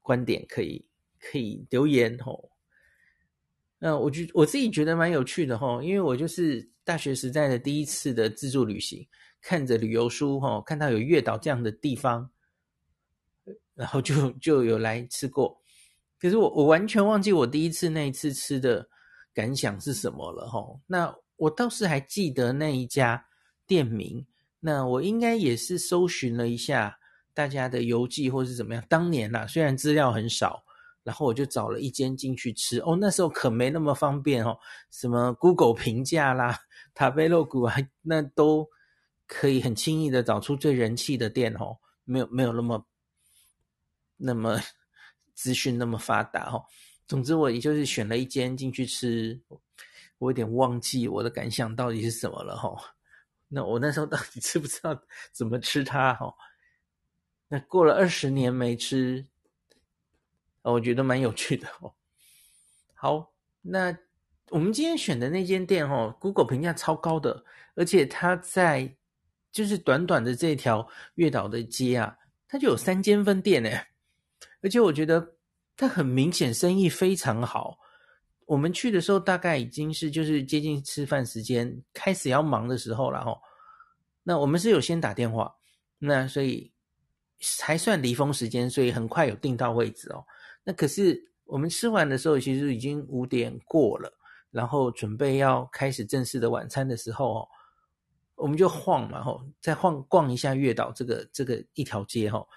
[0.02, 0.84] 观点可以
[1.20, 2.50] 可以留言哦。
[3.86, 9.06] 那我觉我自己觉得蛮有趣的齁，因为我就是大学时代的第一次的自助旅行，
[9.40, 12.28] 看着旅游书齁，看到有月岛这样的地方，
[13.76, 15.56] 然后就就有来吃过。
[16.18, 18.88] 可是我我完全忘记我第一次那一次吃的
[19.32, 20.80] 感想是什么了齁。
[20.88, 23.24] 那我倒是还记得那一家
[23.68, 24.26] 店名，
[24.58, 26.98] 那我应该也是搜寻了一下
[27.32, 28.84] 大家的游记或是怎么样。
[28.88, 30.65] 当年啦，虽然资料很少。
[31.06, 34.58] 然后我就找了一间进去吃哦，那时候可没那么方便哦，
[34.90, 36.58] 什么 Google 评价啦、
[36.94, 38.68] 塔贝洛谷啊，那都
[39.28, 42.84] 可以很轻易的找出最人气的店哦，没有没有那么
[44.16, 44.60] 那么
[45.32, 46.64] 资讯那么发达哦。
[47.06, 49.40] 总之我也就是选了一间进去吃，
[50.18, 52.76] 我有点忘记我的感想到底是什么了哈。
[53.46, 55.00] 那我那时候到底 知不知道
[55.30, 56.34] 怎么吃它哈？
[57.46, 59.24] 那过了二十年没吃。
[60.72, 61.92] 我觉得蛮有趣的哦。
[62.94, 63.96] 好，那
[64.50, 67.44] 我们今天选的那间店哦，Google 评价超高的，
[67.74, 68.96] 而且它在
[69.52, 72.16] 就是短短的这条月岛的街啊，
[72.48, 73.70] 它就有三间分店呢。
[74.62, 75.34] 而且我觉得
[75.76, 77.78] 它很明显生意非常好。
[78.46, 83.38] 我们去的时候大概已经是就是接近吃饭时间，开始要忙的时候了哦。
[84.22, 85.54] 那我们是有先打电话，
[85.98, 86.72] 那所以
[87.60, 90.24] 还算离峰时间，所以很快有订到位置哦。
[90.68, 94.12] 那可是我们吃完的时候，其实已经五点过了，
[94.50, 97.48] 然后准备要开始正式的晚餐的时候哦，
[98.34, 102.48] 我们就晃嘛吼，再晃逛一下月岛这个这个一条街吼，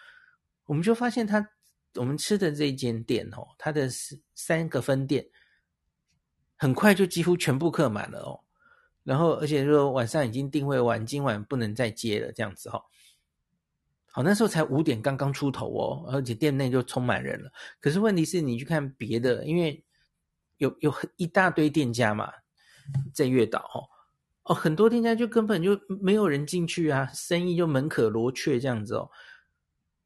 [0.66, 1.47] 我们就发现它
[1.93, 3.88] 我们吃的这一间店哦，它的
[4.34, 5.24] 三个分店
[6.57, 8.41] 很快就几乎全部客满了哦。
[9.03, 12.84] 然后，而且说晚上已经订位完，今晚不能再接了，这样子哈。
[14.12, 17.51] 好，那时候才五点刚刚出头哦，而且店内就充满人了。
[17.80, 19.84] 可是问题是你去看别的，因为
[20.57, 22.32] 有有一大堆店家嘛，
[23.14, 23.86] 在月岛哦，
[24.43, 29.10] 哦，很多店家就根本就没有人进去啊，生意就门可罗雀这样子哦。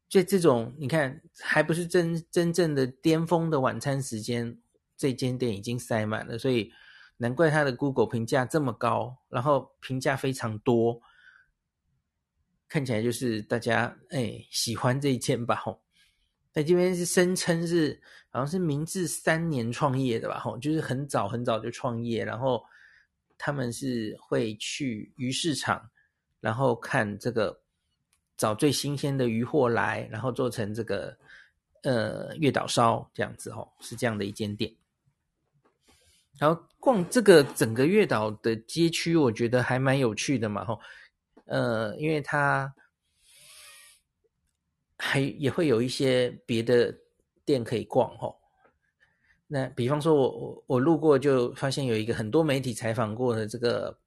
[0.08, 4.58] 就这种，你看还不是真真正的巅峰的晚餐时间，
[4.96, 6.72] 这间店已经塞满了，所以。
[7.18, 11.00] 难怪他的 Google 评价这么高，然后评价非常多，
[12.74, 15.80] 看起来就是大家哎喜欢这一间吧吼。
[16.50, 22.60] 在这边是声称是好像是明治三年创业的吧吼，就是很早很早就创业，然后
[23.38, 25.88] 他们是会去鱼市场，
[26.40, 27.56] 然后看这个
[28.36, 31.16] 找最新鲜的鱼货来，然后做成这个
[31.84, 34.74] 呃月岛烧这样子吼，是这样的一间店。
[36.40, 40.80] 然后逛这个整个月岛的街区，我觉得还蛮有趣的嘛，吼，
[41.46, 42.74] 呃，因为它
[44.98, 46.94] 还也会有一些别的
[47.44, 48.40] 店可以逛，吼。
[49.46, 53.98] 那比方说我我我路过就发现有一个很多媒体采访过的这个，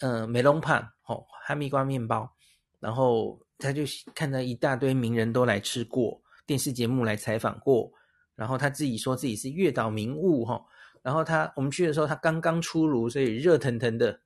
[0.00, 2.34] 呃，梅隆胖，吼，哈密瓜面包，
[2.80, 3.82] 然后他就
[4.14, 7.92] 看到一大堆名人都来吃过，电视节目来采访过，
[8.34, 10.66] 然后他自己说自己是月岛名物，吼。
[11.02, 14.18] 然后他我们去的时候，他刚刚出炉，所以热腾腾的，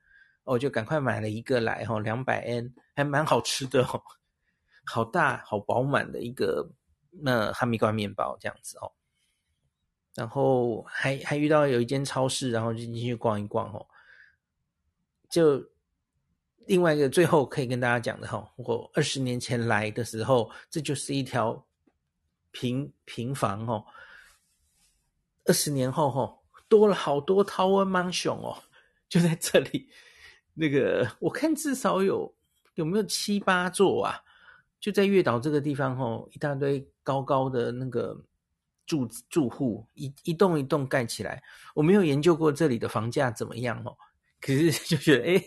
[0.52, 4.02] 我就赶快买了一个来哈，两百 N，还蛮好吃的哦，
[4.84, 6.68] 好大好饱满的一个
[7.10, 8.90] 那哈密瓜面包这样子哦。
[10.14, 13.86] 然后还还遇到有一间超市，然后就进去逛一逛哦。
[15.28, 15.64] 就
[16.66, 21.64] 另外一个最后可以跟大家讲的哈，我二十年前来的时候，这就是一条
[22.50, 23.84] 平平房哦。
[25.44, 26.36] 二十年后哈。
[26.68, 28.62] 多了好多 Tower Mansion 哦，
[29.08, 29.90] 就在这里。
[30.60, 32.30] 那个我看至少有
[32.74, 34.20] 有没有七八座啊？
[34.78, 38.14] 就在月岛这个地方哦，一大堆高高的那个
[38.84, 41.42] 住住户，一一栋一栋盖起来。
[41.74, 43.96] 我没有研究过这里的房价怎么样哦，
[44.38, 45.42] 可是就觉得哎，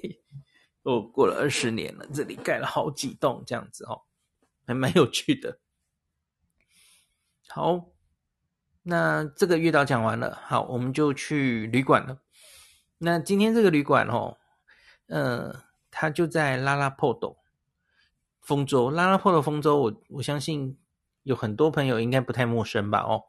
[0.82, 4.02] 哦，过了二十年了，这里盖了好几栋这样子哦，
[4.66, 5.60] 还蛮有趣的。
[7.48, 7.90] 好。
[8.86, 12.20] 那这个月岛讲完了，好，我们就去旅馆了。
[12.98, 14.38] 那今天这个旅馆哦，
[15.14, 17.38] 呃，它就在拉拉破斗
[18.42, 18.90] 丰州。
[18.90, 20.76] 拉拉破斗丰州，我我相信
[21.22, 23.02] 有很多朋友应该不太陌生吧？
[23.02, 23.22] 哦，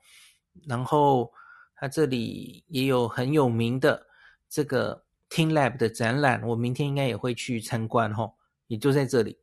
[0.67, 1.31] 然后
[1.77, 4.07] 它这里也有很有名的
[4.49, 8.33] 这个 teamLab 的展览，我明天应该也会去参观哦，
[8.67, 9.39] 也就在这里。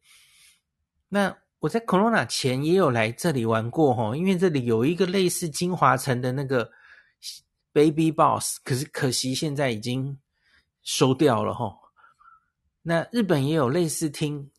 [1.09, 1.37] 那。
[1.61, 6.71] 我在 Corona 前也有来这里玩过哦，因为这里有一个类似金华城的那个
[7.71, 10.17] Baby Boss，可是可惜现在已经
[10.81, 11.77] 收掉了齁。
[12.81, 14.49] 那日本也有类似厅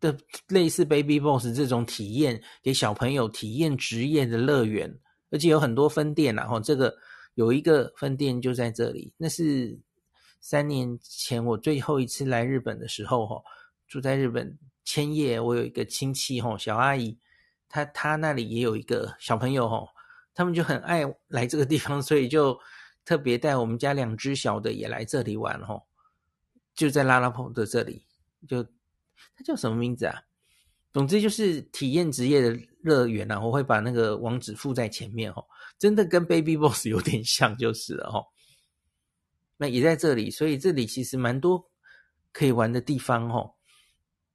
[0.00, 0.16] 的
[0.48, 4.92] 类似 Baby Boss 这种体验给小朋友体验职业的乐园，
[5.30, 6.60] 而且有很多分店啦齁。
[6.60, 6.94] 这个
[7.34, 9.78] 有一个分店就在这里，那是
[10.40, 13.42] 三年前我最后一次来日本的时候齁，
[13.86, 14.58] 住在日本。
[14.82, 17.16] 千叶，我有一个亲戚吼，小阿姨，
[17.68, 19.86] 她她那里也有一个小朋友吼，
[20.34, 22.58] 他们就很爱来这个地方，所以就
[23.04, 25.80] 特别带我们家两只小的也来这里玩吼，
[26.80, 28.06] 就在拉拉坡的这里，
[28.48, 30.22] 就它叫什么名字啊？
[30.94, 35.44] 总之就是体验职业的乐园啊，我会把那个网址附在前面哦，
[35.78, 38.24] 真的跟 Baby Boss 有点像就是了哦。
[39.58, 41.70] 那也在这里，所以这里其实蛮多
[42.32, 43.56] 可以玩的地方哦。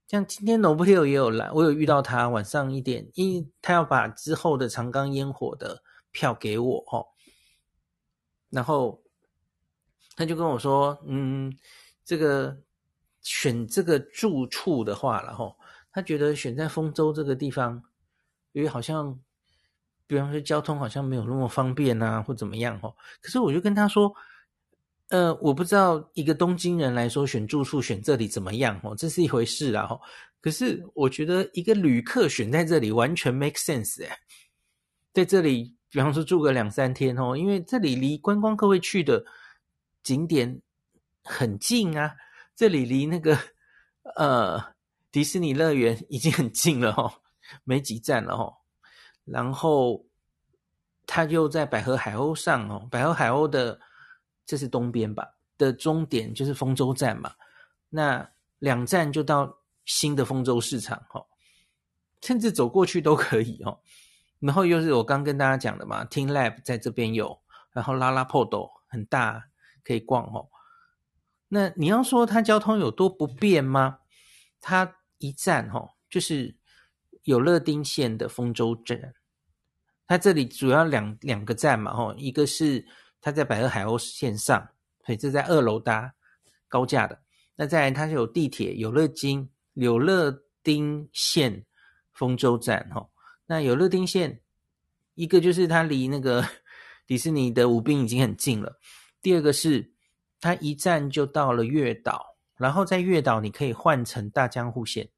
[0.08, 5.82] 像今天 Nobuhiro 也有来，我有遇到他晚上一点，因为他要把之后的长冈烟火的
[6.12, 7.08] 票给我哦，
[8.52, 9.02] 然后
[10.16, 11.52] 他就跟我说，嗯，
[12.06, 12.58] 这个
[13.22, 15.54] 选这个住处的话，然后
[15.92, 17.84] 他觉得选在丰州这个地方，
[18.54, 19.20] 因为好像，
[20.08, 24.16] 比方说交通好像没有那么方便啊，或怎么样哦，可是我就跟他说。
[25.10, 30.00] 呃，我不知道一个东京人来说选住宿选这里怎么样哦，这是一回事啦哈。
[30.42, 34.18] 可是我觉得一个旅客选在这里完全 make sense 哎，
[35.14, 39.24] 在这里，比方说住个两三天哦，因为这里离观光客会去的
[40.02, 40.60] 景点
[41.26, 42.16] 很近啊，
[42.56, 43.38] 这里离那个
[44.16, 44.64] 呃
[45.12, 47.12] 迪士尼乐园已经很近了哦，
[47.64, 48.58] 没几站了哦。
[49.26, 50.06] 然后
[51.08, 53.80] 它就在百合海鸥上哦，百合海鸥的
[54.46, 57.34] 这是东边吧的终点就是丰州站嘛，
[57.90, 61.26] 那两站就到新的丰州市场哦，
[62.22, 63.80] 甚至走过去都可以哦。
[64.40, 69.44] 然后又是我刚跟大家讲的嘛，teamLab 在这边有，然后拉拉破斗很大
[69.84, 70.48] 可以逛哦。
[71.56, 74.00] 那你要说它交通有多不便吗？
[74.60, 76.54] 它一站哦，就是
[77.24, 79.14] 有乐町线的丰州站。
[80.06, 82.86] 它这里主要两两个站嘛，吼，一个是
[83.22, 84.68] 它在百合海鸥线上，
[85.06, 86.14] 所以这在二楼搭
[86.68, 87.18] 高架的。
[87.56, 91.66] 那再来它有地铁有乐町有乐町线
[92.12, 93.08] 丰州站，哈。
[93.46, 94.42] 那有乐町线，
[95.14, 96.46] 一个就是它离那个
[97.08, 98.78] 迪士尼的舞滨已经很近了，
[99.22, 99.95] 第二个是
[100.46, 105.10] 它一站就到了月岛，然后在月岛你可以换乘大江户线。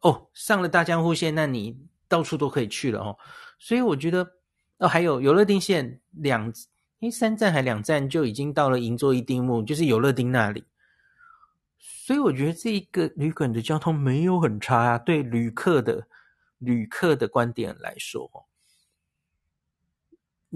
[0.00, 1.78] 哦，上了大江户线，那你
[2.08, 3.16] 到处都可以去了哦。
[3.60, 4.32] 所以我觉得，
[4.78, 6.52] 哦，还有有乐町线两，
[7.02, 10.64] 诶，三站还两站就已经到了银座一丁目，就是有乐町那里。
[11.78, 16.08] 所以我觉得这一个旅馆的交通没有很差啊，对旅客的
[16.58, 18.43] 旅客的观点来说，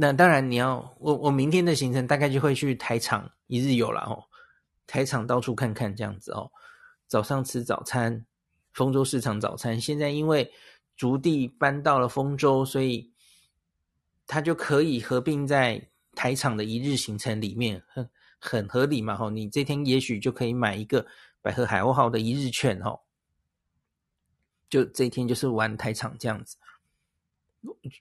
[0.01, 4.23] 那当然你要我我明天的行程大概就会去台场一日游了哦，
[4.87, 6.51] 台场到处看看这样子哦，
[7.07, 8.25] 早上吃早餐，
[8.73, 10.53] 丰州市场早餐，现在因为。
[10.99, 13.13] 竹地搬到了丰州，所以
[14.27, 15.81] 它就可以合并在
[16.17, 19.31] 台场的一日行程里面，很很合理嘛吼！
[19.31, 21.07] 你这天也许就可以买一个
[21.41, 23.01] 百合海鸥号的一日券吼，
[24.69, 26.57] 就这一天就是玩台场这样子。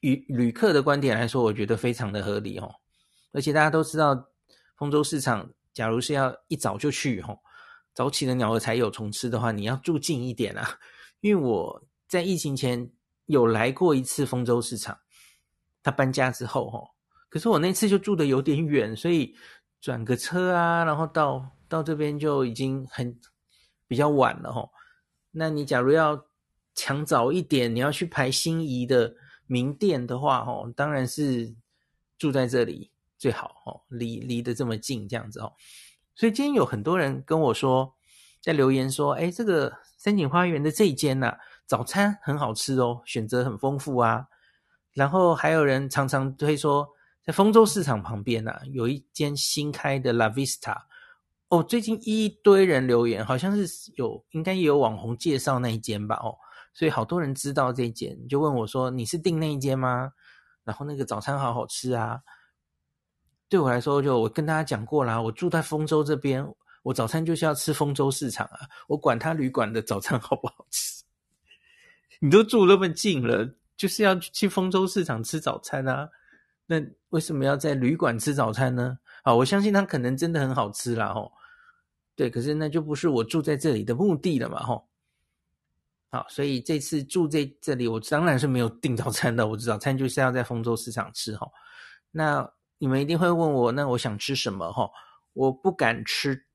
[0.01, 2.73] 与旅客的观点来说，我觉得非常的合理哦。
[3.31, 4.29] 而且大家都知道，
[4.75, 7.39] 丰州市场假如是要一早就去吼，
[7.93, 10.77] 早起的鸟儿才有虫吃的话，你要住近一点啊，
[11.21, 11.83] 因为我。
[12.09, 12.89] 在疫情前
[13.25, 14.97] 有来过一次丰州市场，
[15.83, 16.87] 他搬家之后哦，
[17.27, 19.35] 可是我那次就住的有点远，所以
[19.81, 23.13] 转个车啊，然后到到这边就已经很
[23.89, 24.69] 比较晚了哦。
[25.31, 26.17] 那你假如要
[26.75, 29.13] 抢早一点，你要去排心仪的
[29.47, 31.55] 名店的话哦，当然是
[32.17, 35.53] 住在这里最好哦，离离得这么近这样子哦。
[36.15, 37.95] 所以今天有很多人跟我说，
[38.41, 41.37] 在留言说，哎，这个三井花园的这一间呐。
[41.65, 44.27] 早餐很好吃哦，选择很丰富啊。
[44.93, 46.87] 然后还有人常常推说，
[47.21, 50.83] 在丰州市场旁边啊，有一间新开的 La Vista。
[51.49, 56.15] 哦，最近一堆人留言，好像是有，应该也有网红介绍那一间吧？
[56.23, 56.37] 哦，
[56.77, 60.11] 所以好多人知道这一间，就问我说：“你是订那一间吗？”
[60.63, 62.21] 然后那个早餐好好吃啊。
[63.49, 66.47] 对我来说，就我跟大家讲过啦，我住在丰州这边，
[66.83, 71.03] 我早餐就是要吃丰州市场啊，我管他旅馆的早餐好不好吃。
[72.19, 76.07] 你都住那么近了，就是要去丰州市场吃早餐啊？
[76.67, 78.99] 那为什么要在旅馆吃早餐呢？
[79.23, 81.31] 啊，我相信它可能真的很好吃啦，吼。
[82.15, 84.87] 对，可是那就不是我住在这里的目的了嘛，吼。
[86.09, 89.47] 好，所以这次住在这里，我当然是没有订早餐的。
[89.47, 91.45] 我早餐就是要在丰州市场吃，哈。
[92.11, 94.71] 那你们一定会问我，那我想吃什么？
[94.71, 94.91] 吼，
[95.33, 96.45] 我不敢吃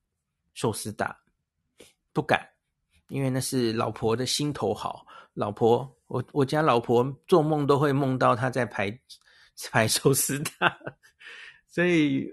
[0.53, 1.15] 寿司大，
[2.11, 2.47] 不敢，
[3.09, 5.05] 因为那是老婆的心头好。
[5.35, 8.95] 老婆，我我家老婆做梦都会梦到她在排
[9.71, 10.77] 排寿司大，
[11.67, 12.31] 所以，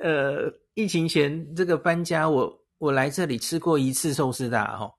[0.00, 4.90] 呃，疫情前这个搬家，我我来这里吃过一次寿司大哈，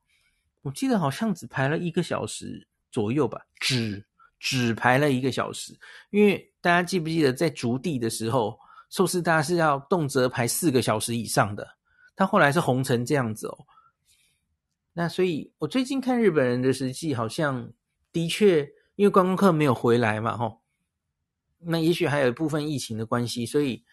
[0.65, 4.03] 我记得好像只排了一个小时左右吧，只
[4.39, 5.77] 只排了一个小时，
[6.09, 8.59] 因为大家记不记得在筑地的时候，
[8.89, 11.77] 寿司大是要动辄排四个小时以上的，
[12.15, 13.65] 他后来是红成这样子哦。
[14.93, 17.71] 那所以，我最近看日本人的实际，好像
[18.11, 20.61] 的确，因为观光客没有回来嘛，吼，
[21.59, 23.83] 那也许还有一部分疫情的关系，所以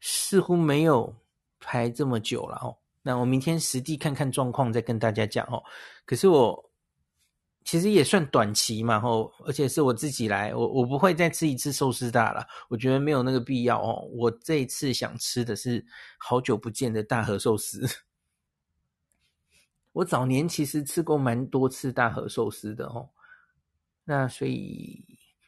[0.00, 1.14] 似乎没有
[1.60, 2.78] 排这么久了，吼。
[3.08, 5.64] 那我明天实地看看状况，再跟大家讲，哦。
[6.04, 6.70] 可是我
[7.64, 14.06] 其实也算短期嘛，吼，而且是我自己来，我我不会再吃一次寿司大了，我觉得没有那个必要，哦。
[14.12, 15.82] 我这一次想吃的是
[16.18, 17.88] 好久不见的大和寿司。
[19.92, 23.08] 我早年其实吃过蛮多次大和寿司的哦，
[24.04, 25.02] 那所以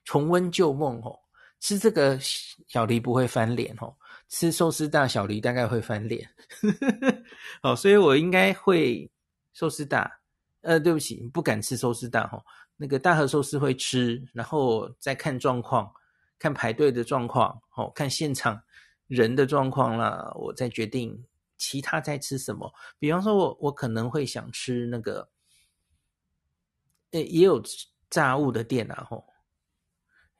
[0.07, 1.15] 重温旧梦哦，
[1.61, 3.95] 吃这个小梨不会翻脸哦，
[4.29, 6.29] 吃寿司大小梨大概会翻脸，
[7.63, 9.11] 哦，所以我应该会
[9.53, 10.21] 寿司大，
[10.63, 12.43] 呃，对不起，不敢吃寿司大哦，
[12.77, 15.93] 那个大和寿司会吃，然后再看状况，
[16.39, 18.63] 看排队的状况，哦，看现场
[19.07, 21.25] 人的状况啦，我再决定。
[21.63, 22.73] 其他在吃什么？
[22.99, 25.29] 比方说我，我可能会想吃那个，
[27.11, 27.63] 诶，也有
[28.09, 29.27] 炸物的店啊，吼，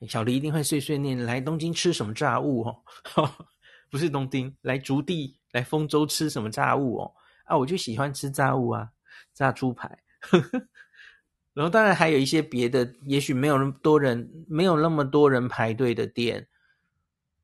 [0.09, 2.83] 小黎一定会碎碎念：来东京吃什么炸物哦？
[3.91, 7.15] 不是东京，来竹地，来丰州吃什么炸物哦？
[7.45, 8.91] 啊，我就喜欢吃炸物啊，
[9.33, 9.99] 炸猪排。
[11.53, 16.47] 然后当然还有一些别的，也许没有那么多人，没有那么多人排队的店。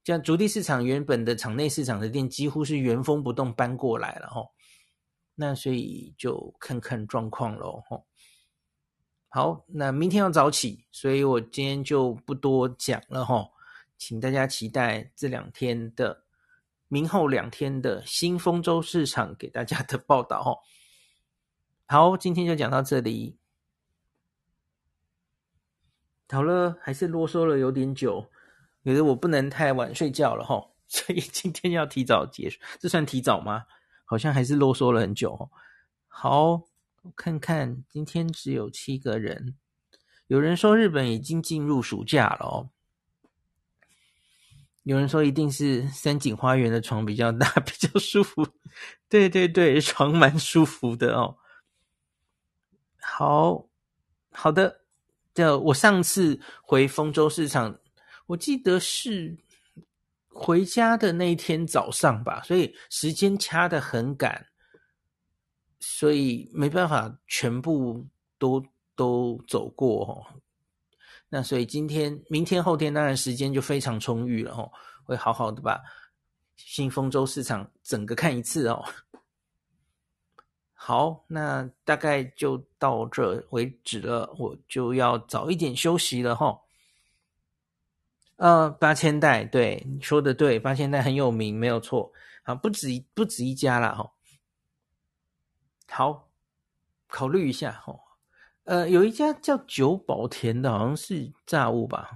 [0.05, 4.53] 像竹地市场原本的场内市场的店，几乎是原封不动搬过来了吼。
[5.35, 8.05] 那所以就看看状况喽吼。
[9.27, 13.51] 好，那明天要早起，所以我今天就不多讲了吼。
[13.97, 16.23] 请大家期待这两天的，
[16.87, 20.57] 明后两天的新丰洲市场给大家的报道哦。
[21.87, 23.37] 好，今天就讲到这里。
[26.29, 28.29] 好了，还是啰嗦了有点久。
[28.83, 33.63] 觉得我不能太晚睡觉了哈， 所以今天要提早结束，这算提早吗？
[34.05, 35.49] 好像还是啰嗦了很久。
[36.07, 36.61] 好，
[37.01, 39.57] 我看看，今天只有七个人。
[40.27, 42.69] 有人说日本已经进入暑假了哦。
[44.87, 48.47] 有人说一定是三井花园的床比较大， 比较舒服。
[49.09, 51.37] 对对对，床蛮舒服的哦。
[53.01, 53.67] 好
[54.31, 54.79] 好的，
[55.33, 57.77] 就我上次回丰州市场。
[58.27, 59.37] 我记得是
[60.29, 64.47] 回家的那一天早上吧，所以时间掐得很赶，
[65.81, 68.07] 所以没办法全部
[68.37, 68.65] 都
[68.95, 70.41] 都走过哦。
[71.29, 74.71] 那所以今天、明天、后天当然时间就非常充裕了哦，
[75.03, 75.81] 会好好的把
[76.55, 78.83] 新丰洲市场整个看一次哦。
[80.73, 86.57] 好，那大概就到这为止了，我就要早一点休息了哈。
[88.37, 92.13] 呃，八千代，对，你说的对，八千代很有名，没有错
[92.43, 93.93] 啊，不止不止一家啦。
[93.95, 94.09] 哈。
[95.89, 96.29] 好，
[97.07, 97.93] 考虑一下哈。
[98.67, 102.11] 呃，有一家叫久保田的，好像是炸物吧。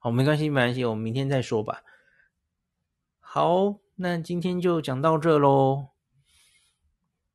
[0.00, 1.80] 好，没关系，没关系，我们明天再说吧。
[3.20, 5.90] 好，那今天就讲到这喽。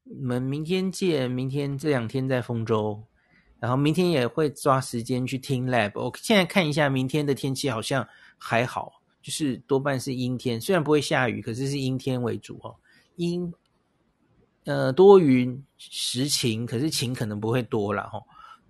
[0.04, 3.02] 我们明天见，明天这两天在丰州。
[3.58, 5.94] 然后明天也会抓时间去听 Lab。
[5.96, 8.06] 我现在看一下明天的天气，好像
[8.38, 12.76] 还好，就是多半是阴天，虽然不会下雨，可是是阴天为主哦。
[13.16, 13.50] 阴，
[14.66, 18.22] 呃，多云时晴，可是晴可能不会多了哈。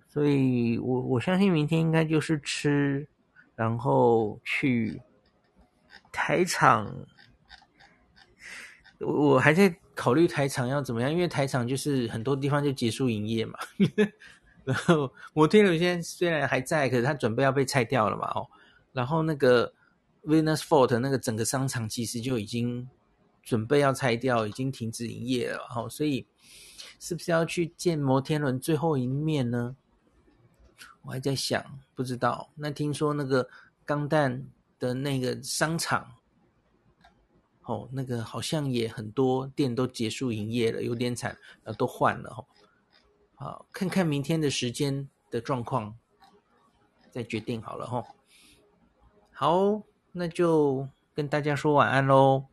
[0.08, 3.06] 所以我我相信明天应该就是吃，
[3.54, 5.00] 然后去
[6.10, 6.92] 台场。
[9.00, 13.56] 我我还在考虑台场要怎么样，因为台场就是很多地方就结束营业嘛。
[14.64, 18.48] 然后摩天轮现在虽然还在，可是它准备要被拆掉了嘛，哦。
[18.92, 19.72] 然后那个
[20.24, 22.88] Venus Fort 那个整个商场其实就已经
[23.42, 25.88] 准备要拆掉，已经停止营业了，哦。
[25.88, 26.26] 所以
[26.98, 29.76] 是不是要去见摩天轮最后一面呢？
[31.02, 32.48] 我还在想，不知道。
[32.54, 33.48] 那听说那个
[33.84, 34.46] 钢弹
[34.78, 36.14] 的那个商场，
[37.62, 42.44] 哦，那个好像也很多店都结束营业了，有点惨，呃，都换了，哦。
[43.36, 45.96] 好，看看明天的时间的状况，
[47.12, 48.04] 再决定好了齁。
[49.30, 52.47] 好，那就跟大家说晚安喽。